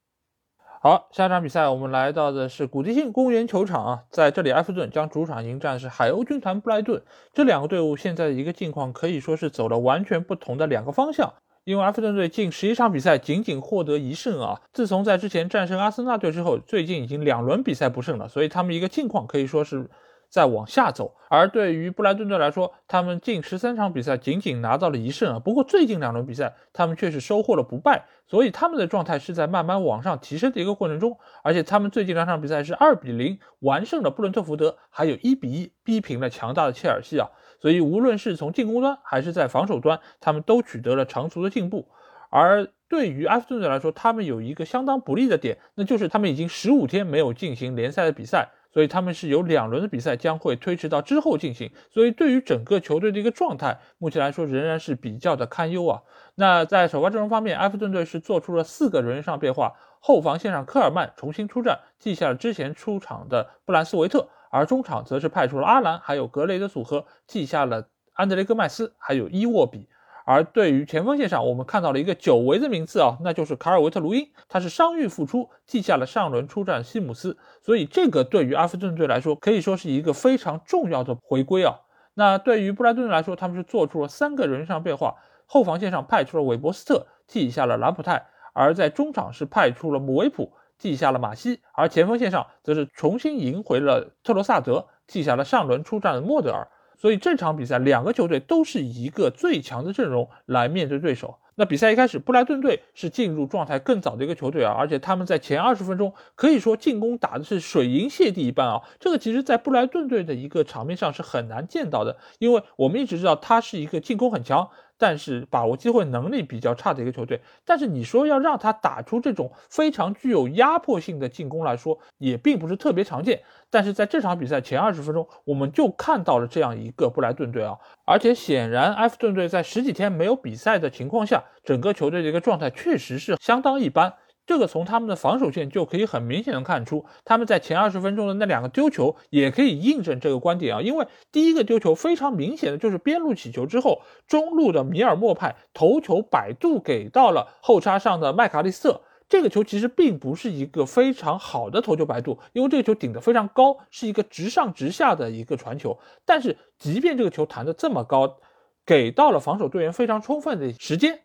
[0.80, 7.02] 好，下场比赛我们来到的是古迪逊公园球场啊，在这里埃弗顿将主场迎战是海鸥军团布莱顿。
[7.32, 11.32] 这两个队伍现在的一个境况可以说是走了完全不同的两个方向。
[11.64, 19.88] 因为埃弗顿队近十一场比赛仅仅获得一胜啊，自从在之前战胜阿森纳队之后，最近已经两轮比赛不胜了，所以他们一个境况可以说是。
[20.34, 25.38] 在往下走，而对于布莱顿队来说，他们近十三场比赛仅仅拿到了一胜啊。
[25.38, 31.16] 不过最近两轮比赛，他们却是收获了不败，所以他们的状态是在慢慢往上提升的一个过程中。
[31.44, 37.30] 而且他们最近两场比赛是二比零完胜了布伦特福德，还有一比一逼平了强大的切尔西啊。
[37.60, 41.86] 所以无论是从进攻端还是在防守端，他们都取得了长足的进步。
[42.30, 48.48] 而对于埃弗顿队来说，他们有一个相当不利的点，那就是他们已经十五天没有进行联赛的比赛。
[48.74, 56.02] 所以他们是有两轮的比赛将会推迟到之后进行，所以对于整个球队的一个状态，目前来说仍然是比较的堪忧啊。
[56.34, 69.88] 那在首发阵容方面，埃弗顿队是做出了四个人员上变化，后防线上科尔曼重新出战，替下了之前出场的布兰斯维特，而中场则是派出了阿兰还有格雷的组合，替下了安德雷戈麦斯还有伊沃比。
[70.24, 81.80] 而对于前锋线上，我们看到了一个久违的名字啊，那就是卡尔维特卢因，他是伤愈复出，替下了上轮出战西姆斯，所以这个对于阿斯顿队来说，可以说是一个非常重要的回归啊。
[82.14, 96.68] 那对于布莱顿来说，他们是做出了三个人上变化，后防线上派出了韦伯斯特，替下了兰普泰，而在中场是派出了姆维普，替下了马西，而前锋线上则是重新赢回了特罗萨德，替下了上轮出战的莫德尔。
[96.96, 101.38] 所以这场比赛，两个球队都是一个最强的阵容来面对对手。
[101.56, 108.82] 那比赛一开始，布莱顿队是进入状态更早的一个球队啊，而且他们在前二十分钟可以说进攻打的是水银泻地一般啊。
[108.98, 114.68] 这个其实，在布莱顿队的一个场面上是很难见到的，因为我们一直知道他是一个进攻很强。
[114.98, 123.42] 但是把握机会能力比较差的一个球队，但是你说要让他打出这种非常具有压迫性的进攻来说，也并不是特别常见。
[123.70, 127.76] 但是在这场比赛前二十分钟，我们就看到了这样一个布莱顿队啊，
[128.06, 134.14] 而且显然埃弗顿队在十几天没有比赛的情况下，整个球队的一个状态确实是相当一般。
[134.46, 140.82] 这个从他们的防守线就可以很明显的看出，他们在前二十分钟的那两个丢球也可以印证这个观点啊。
[140.82, 155.98] 因为第一个丢球非常明显的就是边路起球之后，中路的米尔莫派头球摆渡给到了后插上的麦卡利瑟，这个球其实并不是一个非常好的头球摆渡，因为这个球顶得非常高，是一个直上直下的一个传球。
[156.26, 158.36] 但是即便这个球弹得这么高，
[158.84, 161.20] 给到了防守队员非常充分的时间。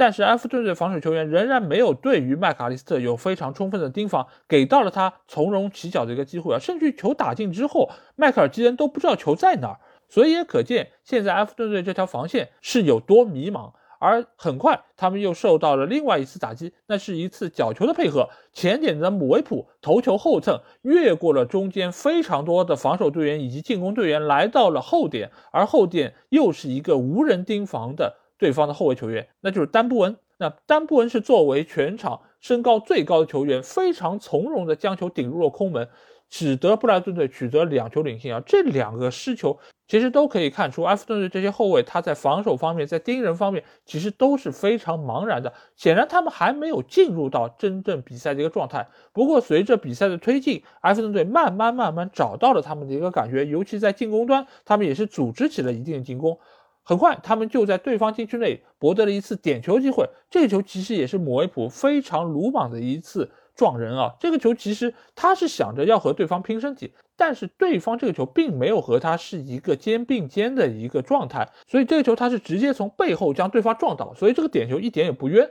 [0.00, 13.72] 但是埃弗顿队防守球员仍然没有对于麦卡利斯特有非常充分的盯防，给到了他从容起脚的一个机会啊，甚至球打进之后，迈克尔基恩都不知道球在哪儿，所以也可见现在埃弗顿队这条防线是有多迷茫。
[13.98, 18.30] 而很快，他们又受到了另外一次打击，那是一次角球的配合。
[18.54, 30.16] 前点的姆维普头球后蹭，越过了中间非常多的防守队员以及进攻队员，来到了后点，而后点又是一个无人盯防的对方的后卫球员，那就是丹布恩。
[30.38, 35.88] 那丹布恩是作为全场身高最高的球员，非常从容的将球顶入了空门。
[36.32, 38.40] 使得布莱顿队取得两球领先啊！
[38.46, 45.52] 这两个失球其实都可以看出，埃弗顿队这些后卫他在防守方面，在盯人方面其实都是非常茫然的。
[45.74, 48.86] 显然他们还没有进入到真正比赛的一个状态。
[49.12, 56.38] 不过随着比赛的推进，埃弗顿队慢慢慢慢找到了他们的一个感觉，尤其在进攻端，他们也是组织起了一定的进攻。
[56.82, 60.08] 很快，他们就在对方禁区内博得了一次点球机会。
[60.30, 63.30] 这个球其实也是姆维普非常鲁莽的一次。
[63.56, 64.14] 撞人啊！
[64.18, 75.50] 这个球其实他是想着要和对方拼身体，但是对方这个球并没有和他是一个肩并肩的一个状态，所以这个球他是直接从背后将对方撞倒，所以这个点球一点也不冤。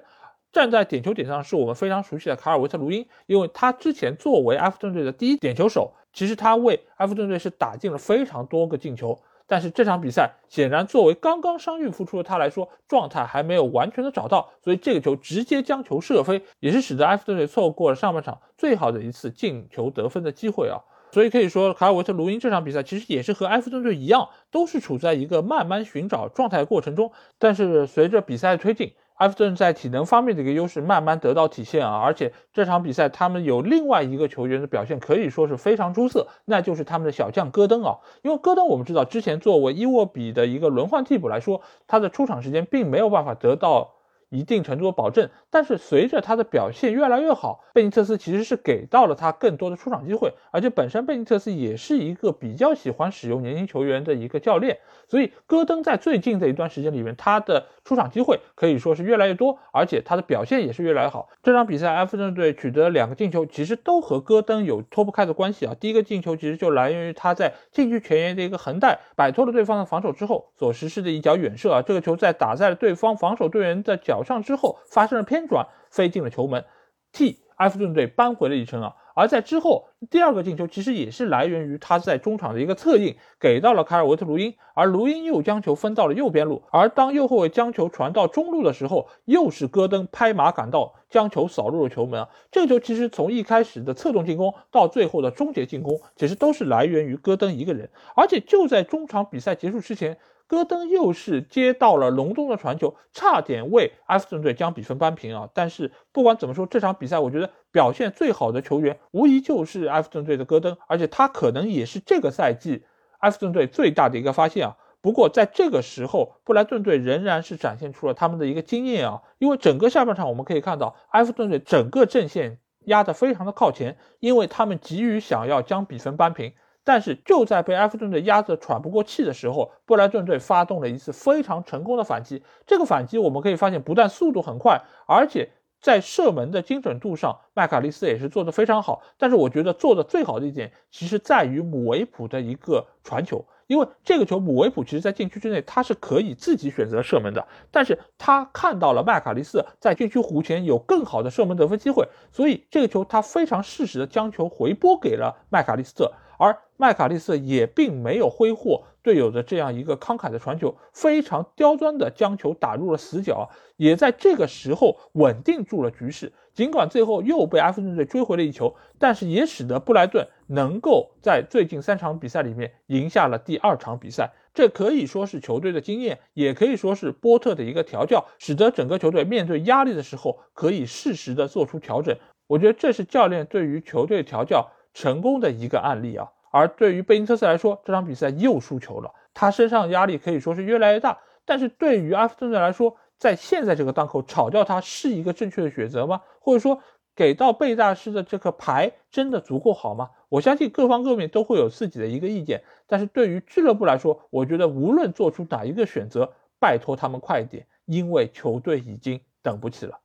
[0.51, 9.21] 站在点球点上是我们非常熟悉的卡尔维特卢因，因为他之前作为埃弗顿队的第一点球手，其实他为埃弗顿队是打进了非常多个进球。
[9.49, 20.77] 但是这场比赛显然，作为刚刚伤愈复出的他来说，状态还没有完全的找到，所以这个球直接将球射飞，也是使得埃弗顿队错过了上半场最好的一次进球得分的机会啊！
[21.11, 27.11] 所以可以说，卡尔维特卢因这场比赛其实也是和埃弗顿队一样，都是处在一个慢慢寻找状态过程中。
[27.39, 37.97] 但是随着比赛的推进，埃弗顿在体能方面的一个优势慢慢得到体现啊，而且这场比赛他们有另外一个球员的表现可以说是非常出色，那就是他们的小将戈登啊。
[38.21, 43.98] 因为戈登我们知道之前作为伊沃比的一个轮换替补来说，他的出场时间并没有办法得到。
[44.29, 54.77] 一定程度的保证，但是随着他的表现越来越好，贝尼特斯其实是给到了他更多的出场机会，而且本身贝尼特斯也是一个比较喜欢使用年轻球员的一个教练，
[55.07, 61.29] 所以戈登在最近的一段时间里面，他的出场机会可以说是越来越多，而且他的表现也是越来越好。
[61.41, 65.73] 这场比赛埃弗顿队取得两个进球，其实都和戈登有脱不开的关系啊。
[65.79, 74.18] 第一个进球其实就来源于他在禁区前沿的一个横带摆脱了对方的防守之后所实施的一脚远射啊，这个球在打在了对方防守队员的脚。
[74.23, 76.65] 上之后发生了偏转，飞进了球门，
[77.11, 78.95] 替埃弗顿队扳回了一城啊！
[79.15, 92.29] 而在之后，第二个进球其实也是来源于他在中场的一个策应，给到了卡尔维特卢因，而卢因又将球分到了右边路，而当右后卫将球传到中路的时候，又是戈登拍马赶到，将球扫入了球门啊！
[92.49, 100.17] 这个球其实从一开始的策动进攻到最后的终结进攻，其实都是来源于戈登一个人，而且就在中场比赛结束之前。
[100.49, 105.47] 戈登又是接到了隆中的传球，差点为埃弗顿队将比分扳平啊！
[105.53, 112.83] 但是不管怎么说，这场比赛我觉得表现最好的球员无疑就是埃弗顿队的戈登，而且他可能也是这个赛季
[113.19, 114.77] 埃弗顿队最大的一个发现啊！
[115.01, 119.21] 不过在这个时候，布莱顿队仍然是展现出了他们的一个经验啊！
[119.37, 126.53] 因为整个下半场我们可以看到，埃弗顿队整个阵线压得非常的靠前，因为他们急于想要将比分扳平。
[126.89, 132.41] 但是就在被埃弗顿队压得喘不过气的时候，布莱顿队发动了一次非常成功的反击。
[132.65, 139.03] 这个反击我们可以发现，不但速度很快，而且在射门的精准度上，麦卡利斯也是做得非常好。
[139.19, 156.11] 但是我觉得做的最好的一点，其实在于姆维普的一个传球，因为这个球姆维普其实在禁区之内他是可以自己选择射门的，但是他看到了麦卡利斯在禁区弧前有更好的射门得分机会，所以这个球他非常适时的将球回拨给了麦卡利斯特。
[156.39, 166.31] 而麦卡利斯也并没有挥霍队友的这样一个慷慨的传球，非常刁钻的将球打入了死角，也在这个时候稳定住了局势。
[166.53, 174.31] 尽管最后又被阿弗顿队追回了一球，但是也使得布莱顿能够在最近三场比赛里面赢下了第二场比赛。
[174.53, 182.17] 这可以说是球队的经验，也可以说是波特的一个调教，使得整个球队面对压力的时候可以适时的做出调整。
[182.47, 184.71] 我觉得这是教练对于球队调教。
[184.99, 191.19] 成功的一个案例啊，而对于贝尼特斯来说，这场比赛又输球了，他身上压力可以说是越来越大。
[191.45, 196.19] 但是对于阿斯顿队来说，在现在这个档口炒掉他是一个正确的选择吗？
[196.41, 196.81] 或者说
[197.15, 200.09] 给到贝大师的这个牌真的足够好吗？
[200.27, 202.63] 我相信各方各面都会有自己的一个意见。
[202.85, 209.97] 但是对于俱乐部来说，我觉得无论做出哪一个选择，拜托他们快一点，因为球队已经等不起了。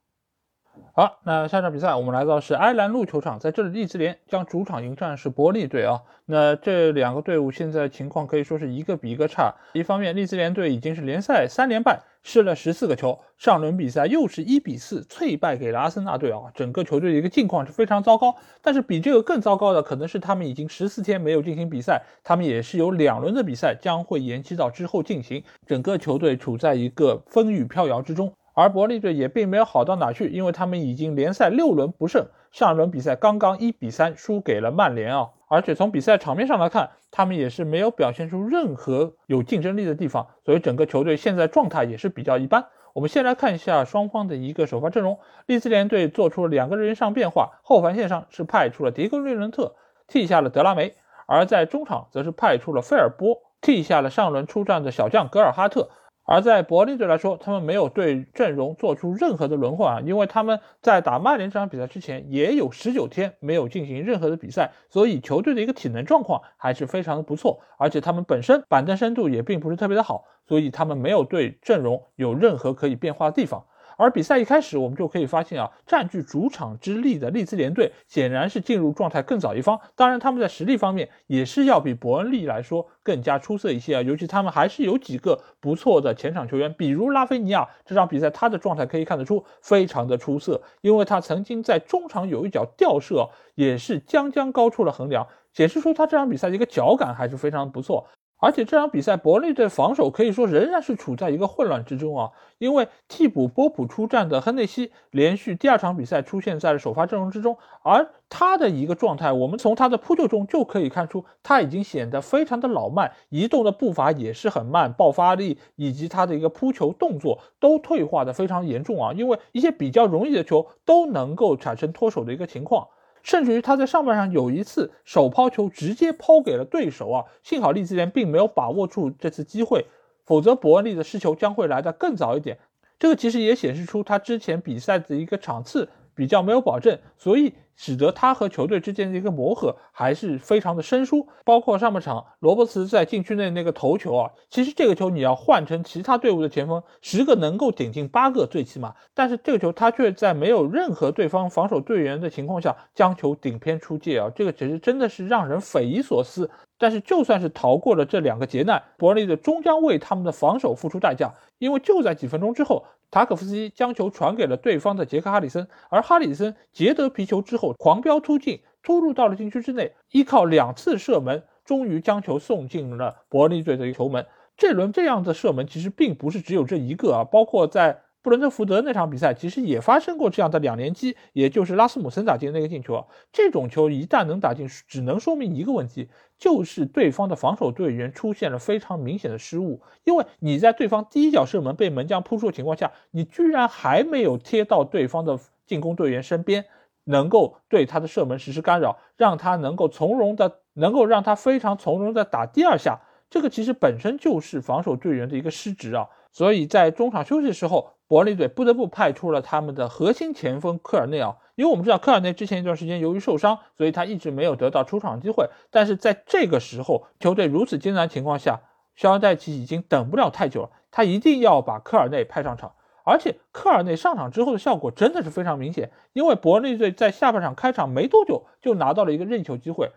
[0.92, 6.00] 好，那下场比赛我们来到是埃兰路球场，在这里利兹联将主场迎战是伯利队啊。
[6.26, 9.52] 那这两个队伍现在情况可以说是一个比一个差。
[9.72, 18.36] 一方面，利兹联队已经是联赛三连败，失了十四个球，上轮比赛又是一比四脆败给了阿森纳队啊，整个球队的一个境况是非常糟糕。
[18.62, 28.32] 但是比这个更糟糕的，可能是他们已经十四天没有进行比赛，他们也是有两轮的比赛将会延期到之后进行，整个球队处在一个风雨飘摇之中。
[28.54, 35.30] 而伯利队也并没有好到哪去，因为他们已经联赛六轮不胜，上一轮比赛刚刚一比三输给了曼联啊！
[35.48, 42.66] 而且从比赛场面上来看，他们也是没有表现出任何有竞争力的地方，所以整个球队现在状态也是比较一般。
[42.92, 49.74] 我们先来看一下双方的一个首发阵容，利兹联队做出了两个人上变化，后防线上是派出了迪格瑞伦特
[50.06, 50.94] 替下了德拉梅，
[51.26, 55.90] 而在中场则是派出了费尔波替下了上轮出战的小将格尔哈特。
[56.26, 73.66] 而在伯利队来说，他们没有对阵容做出任何的轮换啊，因为他们在打曼联这场比赛之前也有十九天没有进行任何的比赛，所以球队的一个体能状况还是非常的不错，而且他们本身板凳深度也并不是特别的好，所以他们没有对阵容有任何可以变化的地方。
[73.96, 79.80] 而比赛一开始，我们就可以发现啊，占据主场之力的利兹联队显然是进入状态更早一方。
[79.94, 84.02] 当然，他们在实力方面也是要比伯恩利来说更加出色一些啊。
[84.02, 98.06] 尤其他们还是有几个不错的前场球员，比如拉菲尼亚，这场比赛他的状态可以看得出非常的出色，因为他曾经在中场有一脚吊射，也是将将高出了横梁，显示出他这场比赛的一个脚感还是非常不错。
[98.44, 122.88] 而且这场比赛，伯利队防守可以说仍然是处在一个混乱之中啊，因为替补波普出战的亨内西连续第二场比赛出现在了首发阵容之中，而他的一个状态，我们从他的扑救中就可以看出，他已经显得非常的老迈，移动的步伐也是很慢，爆发力以及他的一个扑球动作都退化的非常严重啊，因为一些比较容易的球都能够产生脱手的一个情况。
[123.24, 129.86] 甚至于他在上半场有一次手抛球直接抛给了对手啊，幸好利兹联并没有把握住这次机会，
[130.24, 132.58] 否则伯恩利的失球将会来得更早一点。
[132.98, 135.88] 这个其实也显示出他之前比赛的一个场次。
[136.14, 141.26] 比较没有保证，所以使得他和球队之间的一个磨合还是非常的生疏。
[141.44, 156.48] 包括上半场罗伯茨在禁区内那个头球啊，其实这个球你要换成其他队伍的前锋，十个能够顶进八个最起码，但是这个球他却在没有任何对方防守队员的情况下将球顶偏出界啊，这个其实真的是让人匪夷所思。
[156.76, 162.84] 但是就算是逃过了这两个劫难，伯利的终将为他们的防守付出代价，因为就在几分钟之后，
[163.14, 174.26] 塔可夫斯基将球传给了对方的杰克哈里森，而哈里森截得皮球之后狂飙突进，突入到了禁区之内，依靠两次射门，终于将球送进了伯利队的球门。
[174.56, 178.00] 这轮这样的射门其实并不是只有这一个啊，包括在。
[178.24, 183.04] 布伦特福德那场比赛其实也发生过这样的两连击，也就是拉斯姆森打进那个进球啊。
[183.30, 186.08] 这种球一旦能打进，只能说明一个问题，
[186.44, 189.80] 就是对方的防守队员出现了非常明显的失误。
[190.04, 196.66] 因为你在对方第一脚射门被门将扑出的情况下，你居然还没有贴到对方的进攻队员身边，
[197.04, 203.00] 能够对他的射门实施干扰，让他能够从容的，能够让他非常从容的打第二下。
[203.30, 206.06] 这个其实本身就是防守队员的一个失职啊。
[206.30, 207.93] 所以在中场休息的时候。
[208.06, 215.48] 伯恩利队不得不派出了他们的核心前锋科尔内啊，因为我们知道科尔内之前一段时间由于受伤，所以他一直没有得到出场机会。
[215.70, 218.60] 但是在这个时候，球队如此艰难情况下，
[218.94, 222.74] 肖恩戴奇已经等不了太久了，他一定要把科尔内派上场。
[223.06, 229.90] 而且科尔内上场之后的效果真的是非常明显，因为伯恩利队在下半场开场没多久就拿到了一个任意球机会，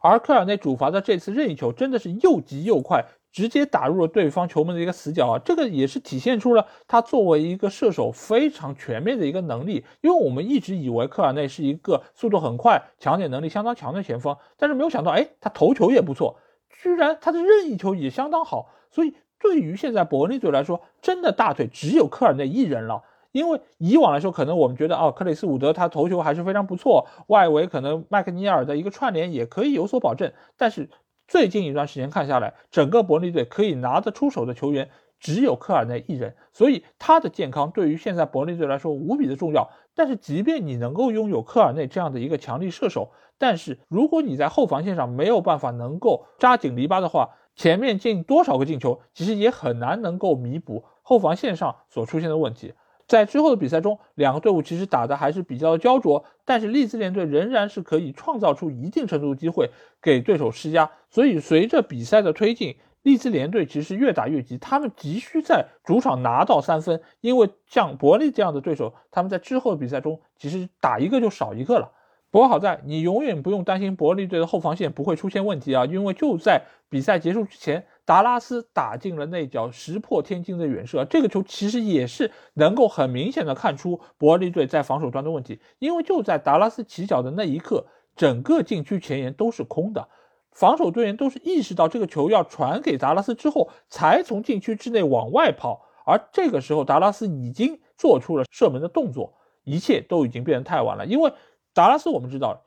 [0.00, 3.04] 而科尔内主罚的这次任意球真的是又急又快。
[3.36, 9.84] 直接打入了对方球门的一个死角啊，这个也是体现出了他作为一个射手非常全面的一个能力。
[10.00, 16.38] 因为我们一直以为科尔内是一个速度很快、抢点能力相当强的前锋，但是没有想到，哎，他头球也不错，
[16.70, 18.70] 居然他的任意球也相当好。
[18.90, 23.02] 所以对于现在伯恩利队来说，真的大腿只有科尔内一人了。
[23.32, 30.88] 因为以往来说，可能我们觉得哦，克里斯伍德他头球还是非常不错，外围可能麦克尼尔的一个串联也可以有所保证，但是。
[31.28, 39.68] 最近一段时间看下来，整个伯利队可以拿得出手的球员只有科尔内一人，所以他的健康对于现在伯利队来说无比的重要。
[39.94, 52.74] 但是，即便你能够拥有科尔内这样的一个强力射手，但是如果你在后防线上没有办法能够扎紧篱笆的话，前面进多少个进球，其实也很难能够弥补后防线上所出现的问题。
[53.06, 59.70] 在之后的比赛中，两个队伍其实打的还是比较焦灼，但是利兹联队仍然是可以创造出一定程度的机会
[60.02, 60.90] 给对手施压。
[61.08, 71.92] 所以随着比赛的推进，利兹联队其实越打越急，他们急需在主场拿到三分，因为像伯利这样的对手，他们在之后的比赛中其实打一个就少一个了。
[72.32, 90.08] 不过好在你永远不用担心伯利队的后防线不会出现问题啊，因为就在比赛结束之前，达拉斯打进了那脚石破天惊的远射，这个球其实也是能够很明显的看出伯利队在防守端的问题，因为就在达拉斯起脚的那一刻，整个禁区前沿都是空的。
[90.52, 95.82] 防守队员都是意识到这个球要传给达拉斯之后，才从禁区之内往外跑。
[96.06, 99.34] 而这个时候，达拉斯已经做出了射门的动作，
[99.64, 101.04] 一切都已经变得太晚了。
[101.04, 101.32] 因为
[101.74, 102.62] 达拉斯我们知道，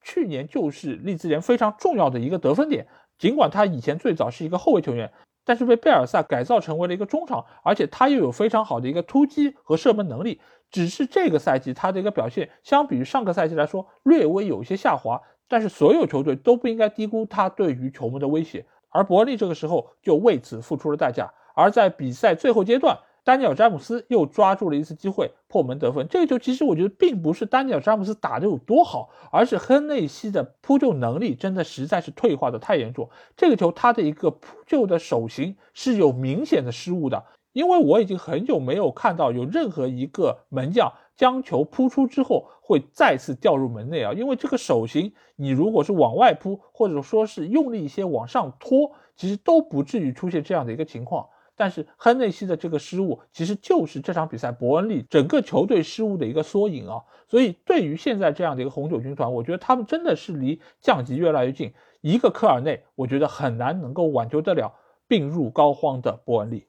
[0.00, 2.86] 去年就是利兹联非常重要的一个得分点。
[3.18, 5.12] 尽管他以前最早是一个后卫球员，
[5.44, 10.40] 但是被贝尔萨改造成为了一个中场，而且他又有非常好的一个突击和射门能力。
[10.70, 15.20] 只是这个赛季他的一个表现，相比于上个赛季来说，略微有一些下滑。
[15.46, 21.32] 但是所有球队都不应该低估他对于球门的威胁，而伯利这个时候就为此付出了代价。
[21.54, 26.06] 而在比赛最后阶段，丹尼尔詹姆斯又抓住了一次机会破门得分。
[26.08, 33.08] 这个球其实我觉得并不是丹尼尔詹姆斯打得有多好，而是亨内西的扑救能力真的实在是退化的太严重。
[33.36, 40.92] 这个球他的一个扑救的手型是有明显的失误的，因为我已经很久没有看到有任何一个门将。
[41.16, 51.28] 将球扑出之后会再次掉入门内啊，因为这个手型，你如果是往外扑，或者说是用力一些往上拖，其实都不至于出现这样的一个情况。
[51.56, 57.02] 但是亨内西的这个失误，其实就是这场比赛伯恩利整个球队失误的一个缩影啊。
[57.28, 61.72] 所以对于现在这样的一个红酒军团，我觉得他们真的是离降级越来越近。
[62.00, 64.74] 一个科尔内，我觉得很难能够挽救得了
[65.08, 66.66] 病入膏肓的伯恩利。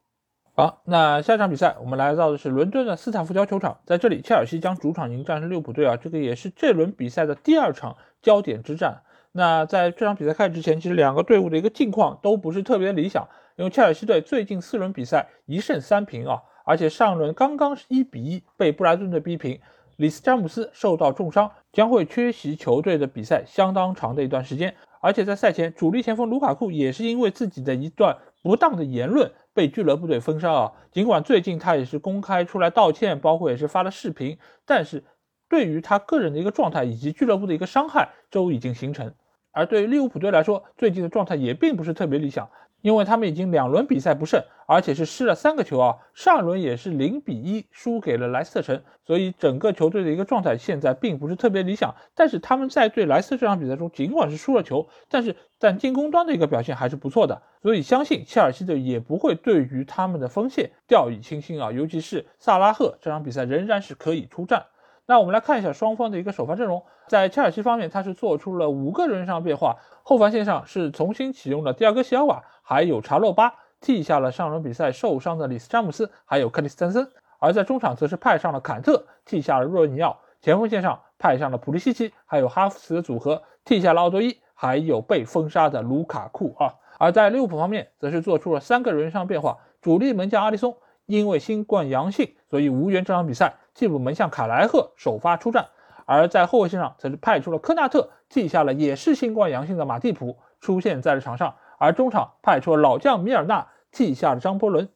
[0.55, 9.01] 好，那下一场比赛我们来到的是伦敦的斯坦福桥球场，在这里，切尔西将主场迎战是利物浦队啊，这个也是这轮比赛的第二场焦点之战。
[9.37, 13.27] 那在这场比赛开始之前，其实两个队伍的一个近况都不是特别理想，
[13.57, 19.59] 因为切尔西队最近四轮比赛一胜三平啊，而且上轮刚刚是一比一被布莱顿队逼平，
[19.97, 29.29] 里斯詹姆斯受到重伤，将会缺席球队的比赛相当长的一段时间，而且在赛前，主力前锋卢卡库也是因为自己的一段不当的言论。
[29.53, 30.73] 被俱乐部队封杀啊！
[30.91, 35.01] 尽管最近他也是公开出来道歉，包括也是发了视频，但是
[35.47, 39.13] 对于他个人的一个状态以及俱乐部的一个伤害都已经形成。
[39.55, 42.47] 而对于利物浦队来说，最近的状态也并不是特别理想。
[42.81, 51.95] 因为他们已经两轮比赛不胜，而且是失了三个球啊，上轮也是零比一输给了莱斯特城，所以整个球队的一个状态现在并不是特别理想。
[52.13, 64.63] 但是他们在对莱斯特这场比赛中，尽管是输了球，但是在进攻端的一个表现还是不错的，所以相信切尔西队也不会对于他们的锋线掉以轻心啊，尤其是萨拉赫这场比赛仍然是可以出战。
[65.07, 77.07] 那我们来看一下双方的一个首发阵容，在切尔西方面，他是做出了五个人上变化，后防线上是重新启用了蒂亚戈·席尔瓦，还有查洛巴，替下了上轮比赛受伤的里斯詹姆斯，还有克里斯滕森，
[77.39, 90.75] 而在中场则是派上了坎特，替下了若尼奥，前锋线上派上了普利西奇，还有哈弗茨的组合，替下了奥多伊，还有被封杀的卢卡库啊，而在利物浦方面，则是做出了三个人上变化，主力门将阿里松
[91.05, 93.57] 因为新冠阳性，所以无缘这场比赛。
[93.73, 95.67] 替补门将卡莱赫首发出战，
[96.05, 104.87] 而在后卫线上则是派出了科纳特替下了也是新冠阳性的马蒂普出现在了场上，而中场派出了老将米尔纳替下了张伯伦，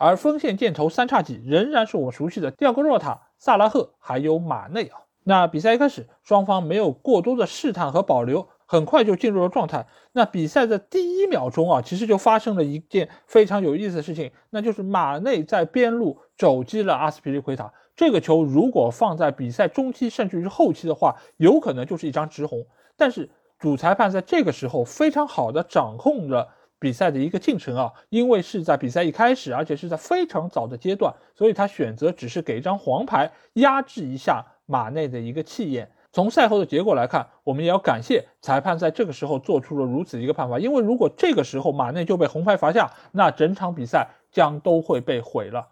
[0.00, 5.02] 而锋线箭头三叉戟仍然是我们熟悉的蒂亚戈若塔、萨拉赫还有马内啊。
[5.22, 8.48] 那比赛一开始，双方没有过多的试探和保留。
[8.66, 9.86] 很快就进入了状态。
[10.12, 17.72] 那比赛的第一秒钟啊，其实就发生了一件非常有意思的事情，那就是马内在边路肘击了阿斯皮利奎塔。
[17.96, 22.66] 这个球如果放在比赛中期甚至于后期的话，有可能就是一张直红。
[22.96, 26.48] 但是主裁判在这个时候非常好的掌控了
[26.80, 35.90] 比赛的一个进程啊，因为是在比赛一开始，而且是在非常早的阶段，所以他选择只是给一张黄牌压制一下马内的一个气焰。
[36.14, 45.66] 从赛后的结果来看，我们也要感谢裁判在这个时候做出了如此一个判罚，因为如果这个时候马内就被红牌罚下，那整场比赛将都会被毁了。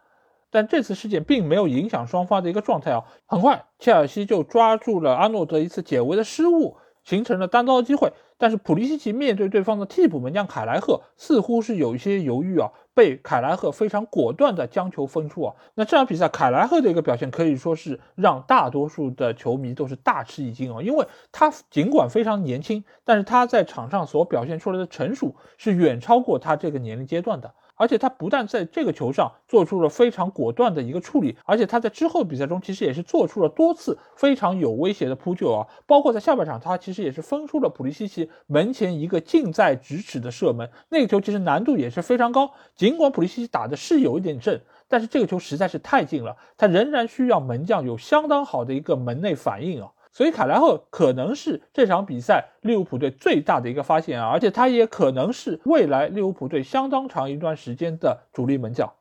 [0.51, 8.13] 但这次事件并没有影响双方的一个状态啊，很快切尔西就抓住了阿诺德一次解围的失误，形成了单刀的机会。
[8.37, 15.55] 但是普利西奇面对对方的替补门将凯莱赫，似乎是有一些犹豫啊，被凯莱赫非常果断的将球分出啊。
[15.75, 27.55] 那这场比赛凯莱赫的一个表现可以说是让大多数的球迷都是大吃一惊哦，因为他尽管非常年轻，但是他在场上所表现出来的成熟是远超过他这个年龄阶段的。
[27.75, 49.91] 而且他不但在这个球上做出了非常果断的一个处理，而且他在之后比赛中其实也是做出了多次非常有威胁的扑救啊，包括在下半场他其实也是封出了普利西奇门前一个近在咫尺的射门，那个球其实难度也是非常高，尽管普利西奇打的是有一点正，但是这个球实在是太近了，他仍然需要门将有相当好的一个门内反应啊。
[50.13, 58.93] 所以卡莱赫可能是这场比赛利物浦队最大的一个发现啊，而且他也可能是未来利物浦队相当长一段时间的主力门将。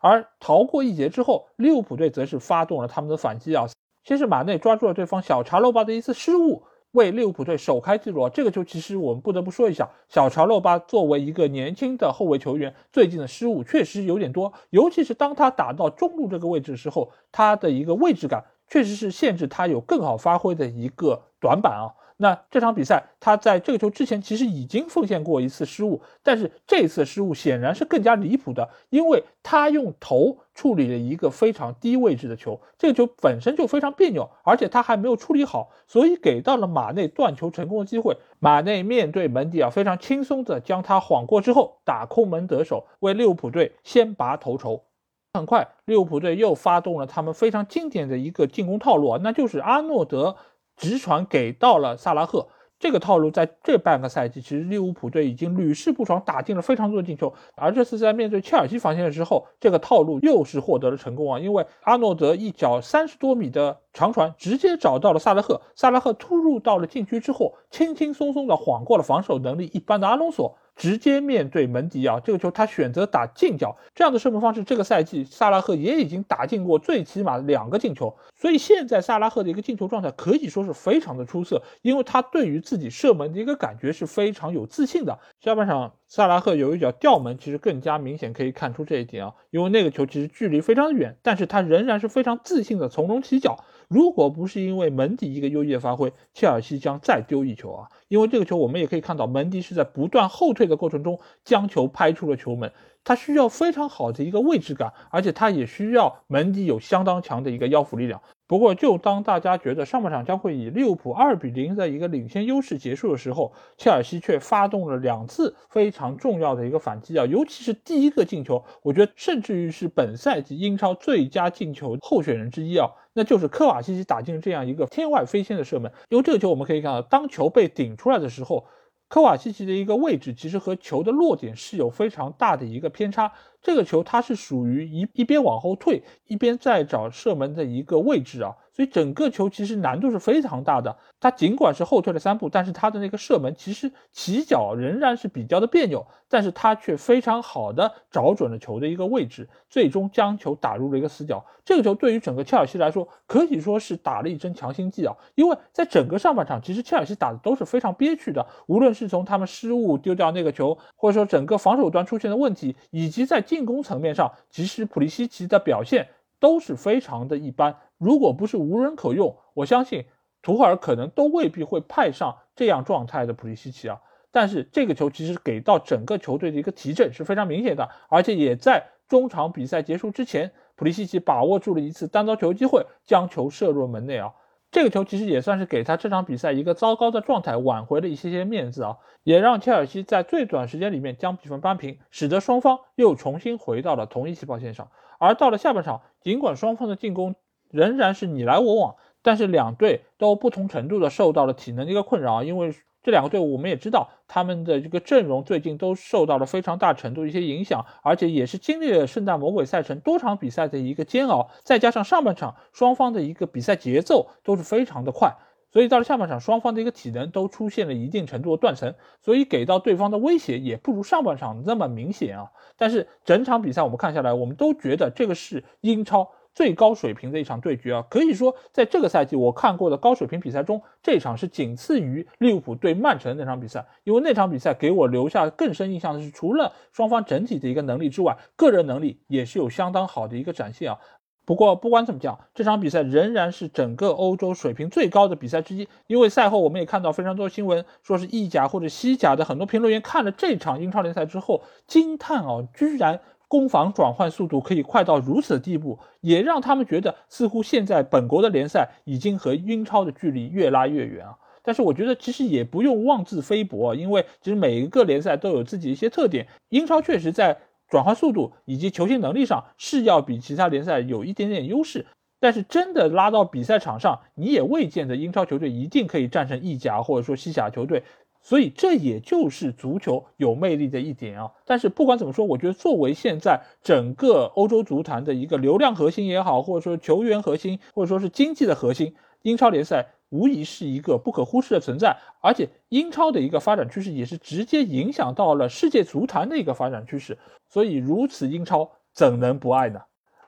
[0.00, 3.66] 而逃过一劫之后，利物浦队则是发动了他们的反击啊。
[4.04, 6.62] 先是马内抓住了对方小查洛巴的一次失误，
[6.92, 8.28] 为利物浦队首开纪录。
[8.30, 18.44] 这个球其实我们不得不说一下，小查洛巴作为一个年轻的后卫球员，最近的失误确实有点多，尤其是当他打到中路这个位置的时候，他的一个位置感。
[18.70, 21.92] 确实是限制他有更好发挥的一个短板啊。
[22.22, 38.14] 那这场比赛他在这个球之前其实已经奉献过一次失误，但是这次失误显然是更加离谱的，因为他用头处理了一个非常低位置的球，这个球本身就非常别扭，而且他还没有处理好，所以给到了马内断球成功的机会。
[38.38, 44.84] 马内面对门迪啊，非常轻松的将他晃过之后打空门得手，为利物浦队先拔头筹。
[45.32, 50.34] 很快，利物浦队又发动了他们非常经典的一个进攻套路啊，那就是阿诺德
[50.76, 52.48] 直传给到了萨拉赫。
[52.80, 57.32] 这个套路在这半个赛季，其实利物浦队已经屡试不爽，打进了非常多的进球。
[57.54, 70.56] 而这次在面对切尔西防线的时候，这个套路又是获得了成功啊，因为阿诺德一脚三十多米的长传，直接找到了萨拉赫，萨拉赫突入到了禁区之后，轻轻松松的晃过了防守能力一般的阿隆索。
[70.76, 85.18] 直接面对门迪啊，这个球他选择打近角，这样的射门方式，这个赛季萨拉赫也已经打进过最起码两个进球，所以现在萨拉赫的一个进球状态可以说是非常的出色，因为他对于自己射门的一个感觉是非常有自信的。
[85.42, 93.64] 下半场萨拉赫有一脚吊门，其实更加明显可以看出这一点啊，因为那个球其实距离非常远，但是他仍然是非常自信的从容起脚。
[93.86, 97.88] 如果不是因为门迪一个优异的发挥，切尔西将再丢一球啊！
[98.08, 102.72] 因为这个球我们也可以看到，门迪是在不断后退的过程中将球拍出了球门，
[103.04, 108.20] 他需要非常好的一个位置感，而且他也需要门迪有相当强的一个腰腹力量。
[108.50, 117.24] 不过，就当大家觉得上半场将会以利物浦二比零的一个领先优势结束的时候，切尔西却发动了两次非常重要的一个反击啊！
[117.26, 122.88] 尤其是第一个进球，我觉得甚至于是本赛季英超最佳进球候选人之一啊！
[123.12, 125.92] 那就是科瓦西奇打进这样一个天外飞仙的射门。
[126.08, 128.66] 因为这个球我们可以看到，当球被顶出来的时候，
[129.08, 133.30] 科瓦西奇的一个位置其实和球的落点是有非常大的一个偏差。
[133.62, 140.96] 这个球它是属于一一边往后退，一边在找射门的一个位置啊，所以整个球其实难度是非常大的。
[141.20, 151.44] 他尽管是后退了三步，但是他的那个射门其实起脚仍然是比较的别扭，但是他却非常好的找准了球的一个位置，最终将球打入了一个死角。
[151.62, 166.06] 这个球对于整个切尔西来说可以说是打了一针强心剂啊，因为在整个上半场，其实切尔西打的都是非常憋屈的，无论是从他们失误丢掉那个球，或者说整个防守端出现的问题，以及在进攻层面上，其实普利西奇的表现
[166.38, 167.74] 都是非常的一般。
[167.98, 170.04] 如果不是无人可用，我相信
[170.40, 174.00] 图赫尔可能都未必会派上这样状态的普利西奇啊。
[174.30, 184.32] 但是这个球其实给到整个球队的一个提振是非常明显的，而且也在中场比赛结束之前，普利西奇把握住了一次单刀球机会，将球射入门内啊。
[184.70, 194.88] 这个球其实也算是给他这场比赛一个糟糕的状态挽回了一些些面子啊，也让切尔西在最短时间里面将比分扳平，使得双方又重新回到了同一起跑线上。
[195.18, 197.34] 而到了下半场，尽管双方的进攻
[197.70, 202.74] 仍然是你来我往，但是两队都不同程度的受到了体能的一个困扰，因为。
[203.02, 215.34] 这两个队伍我们也知道，他们的这个阵容最近都受到了非常大程度一些影响，而且也是经历了圣诞魔鬼赛程多场比赛的一个煎熬，再加上上半场双方的一个比赛节奏都是非常的快，
[215.72, 222.50] 所以到了下半场双方的一个体能都出现了一定程度的断层，所以给到对方的威胁也不如上半场那么明显啊。
[222.76, 226.30] 但是整场比赛我们看下来，我们都觉得这个是英超。
[226.60, 233.86] 最高水平的一场对决啊，可以说在这个赛季我看过的高水平比赛中，这场是仅次于利物浦对曼城的那场比赛。
[234.04, 240.98] 因为那场比赛给我留下更深印象的是，除了双方整体的一个能力之外，个人能力也是有相当好的一个展现啊。
[241.46, 245.88] 不过不管怎么讲，这场比赛仍然是整个欧洲水平最高的比赛之一。
[246.08, 253.22] 因为赛后我们也看到非常多新闻，说是意甲或者西甲的很多评论员看了这场英超联赛之后惊叹啊，居然。
[253.50, 261.36] 攻防转换速度可以快到如此的地步，也让他们觉得似乎现在本国的联赛已经和英超的距离越拉越远啊。
[261.64, 266.46] 但是我觉得其实也不用妄自菲薄，因为其实每一个联赛都有自己一些特点。
[266.68, 272.06] 英超确实在转换速度以及球星能力上是要比其他联赛有一点点优势。
[272.42, 278.02] 但是真的拉到比赛场上，你也未见得英超球队一定可以战胜意甲或者说西甲球队，
[278.42, 281.50] 所以这也就是足球有魅力的一点啊。
[281.64, 292.16] 但是不管怎么说，我觉得作为现在整个欧洲足坛的一个流量核心也好，或者说球员核心，或者说是经济的核心，英超联赛无疑是一个不可忽视的存在。
[292.40, 297.38] 而且英超的一个发展趋势也是直接影响到了世界足坛的一个发展趋势，
[297.68, 300.00] 所以如此英超怎能不爱呢？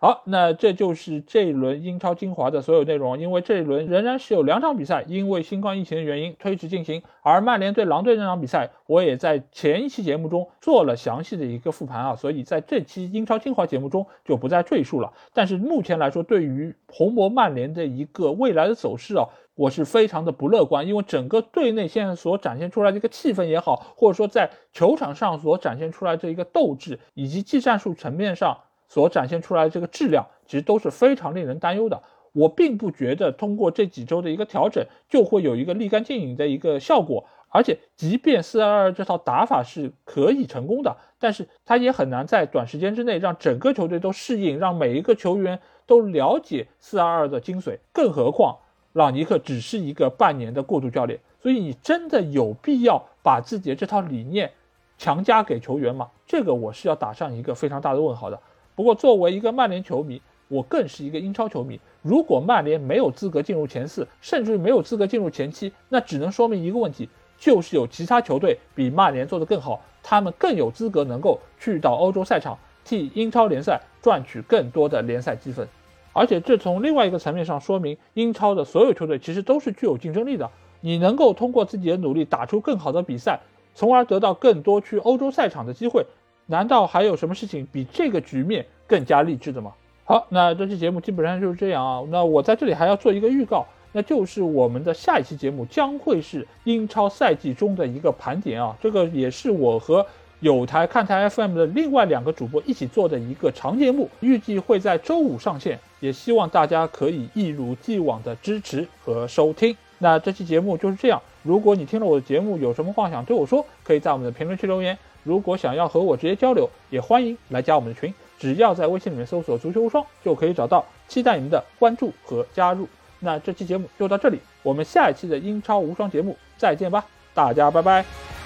[0.03, 3.17] 好，那这就是这一轮英超精华的所有内容。
[3.17, 7.01] 因为这一轮仍然是有两场比赛，因为新冠疫情的原因推迟进行。
[7.23, 15.13] 而曼联对狼队那场比赛，我也在前一期节目中做了详细的一个复盘啊，所以在这期英超精华节目中就不再赘述了。
[15.33, 28.59] 但是目前来说，对于红魔曼联的一个未来的走势啊，我是非常的不乐观，因为整个队内现在所展现出来的一个气氛也好，或者说在球场上所展现出来的一个斗志，以及技战术层面上。
[28.93, 32.03] 所展现出来的这个质量，其实都是非常令人担忧的。
[32.33, 37.25] 我并不觉得通过这几周的一个调整，就会有一个立竿见影的一个效果。
[37.49, 47.79] 而且，即便四二二这套打法是可以成功的，但是它也很难在短时间之内让整个球队都适应，让每一个球员都了解四二二的精髓。
[47.95, 48.59] 更何况，
[48.93, 54.53] 朗尼克只是一个半年的过渡教练，所以你真的有必要把自己的这套理念
[54.99, 56.11] 强加给球员吗？
[56.27, 58.39] 这个我是要打上一个非常大的问号的。
[58.75, 61.79] 不过，作为一个曼联球迷，我更是一个英超球迷。
[62.01, 67.09] 如果曼联没有资格进入前四，甚至没有资格进入前七，那只能说明一个问题，
[67.39, 75.69] 就是有其他球队比曼联做得更好，他们更有资格能够去到欧洲赛场，替英超联赛赚取更多的联赛积分。
[76.15, 80.51] 而且，这从另外一个层面上说明，英超的所有球队其实都是具有竞争力的。
[80.81, 83.41] 你能够通过自己的努力打出更好的比赛，
[83.75, 86.05] 从而得到更多去欧洲赛场的机会。
[86.47, 89.73] 难道还有什么事情比这个局面更加励志的吗？
[90.05, 92.03] 好，那这期节目基本上就是这样啊。
[92.11, 98.77] 那我在这里还要做一个预告，那就是我们的下一期节目将会是英超赛季中的一个盘点啊。
[98.83, 100.05] 这个也是我和
[100.41, 109.75] 有台看台 FM 的另外两个主播一起做的一个长节目，预计会在周五上线，也希望大家可以一如既往的支持和收听。
[109.99, 111.23] 那这期节目就是这样。
[111.45, 114.99] 如果你听了我的节目有什么话想对我说，可以在我们的评论区留言。
[115.23, 120.85] 如果想要和我直接交流，也欢迎来加我们的群，只要在微信里面搜索“足球无双”就可以找到。
[121.09, 122.89] 期待你们的关注和加入。
[123.21, 127.05] 那这期节目就到这里，我们下一期的英超无双节目再见吧，
[127.35, 128.42] 大家拜拜。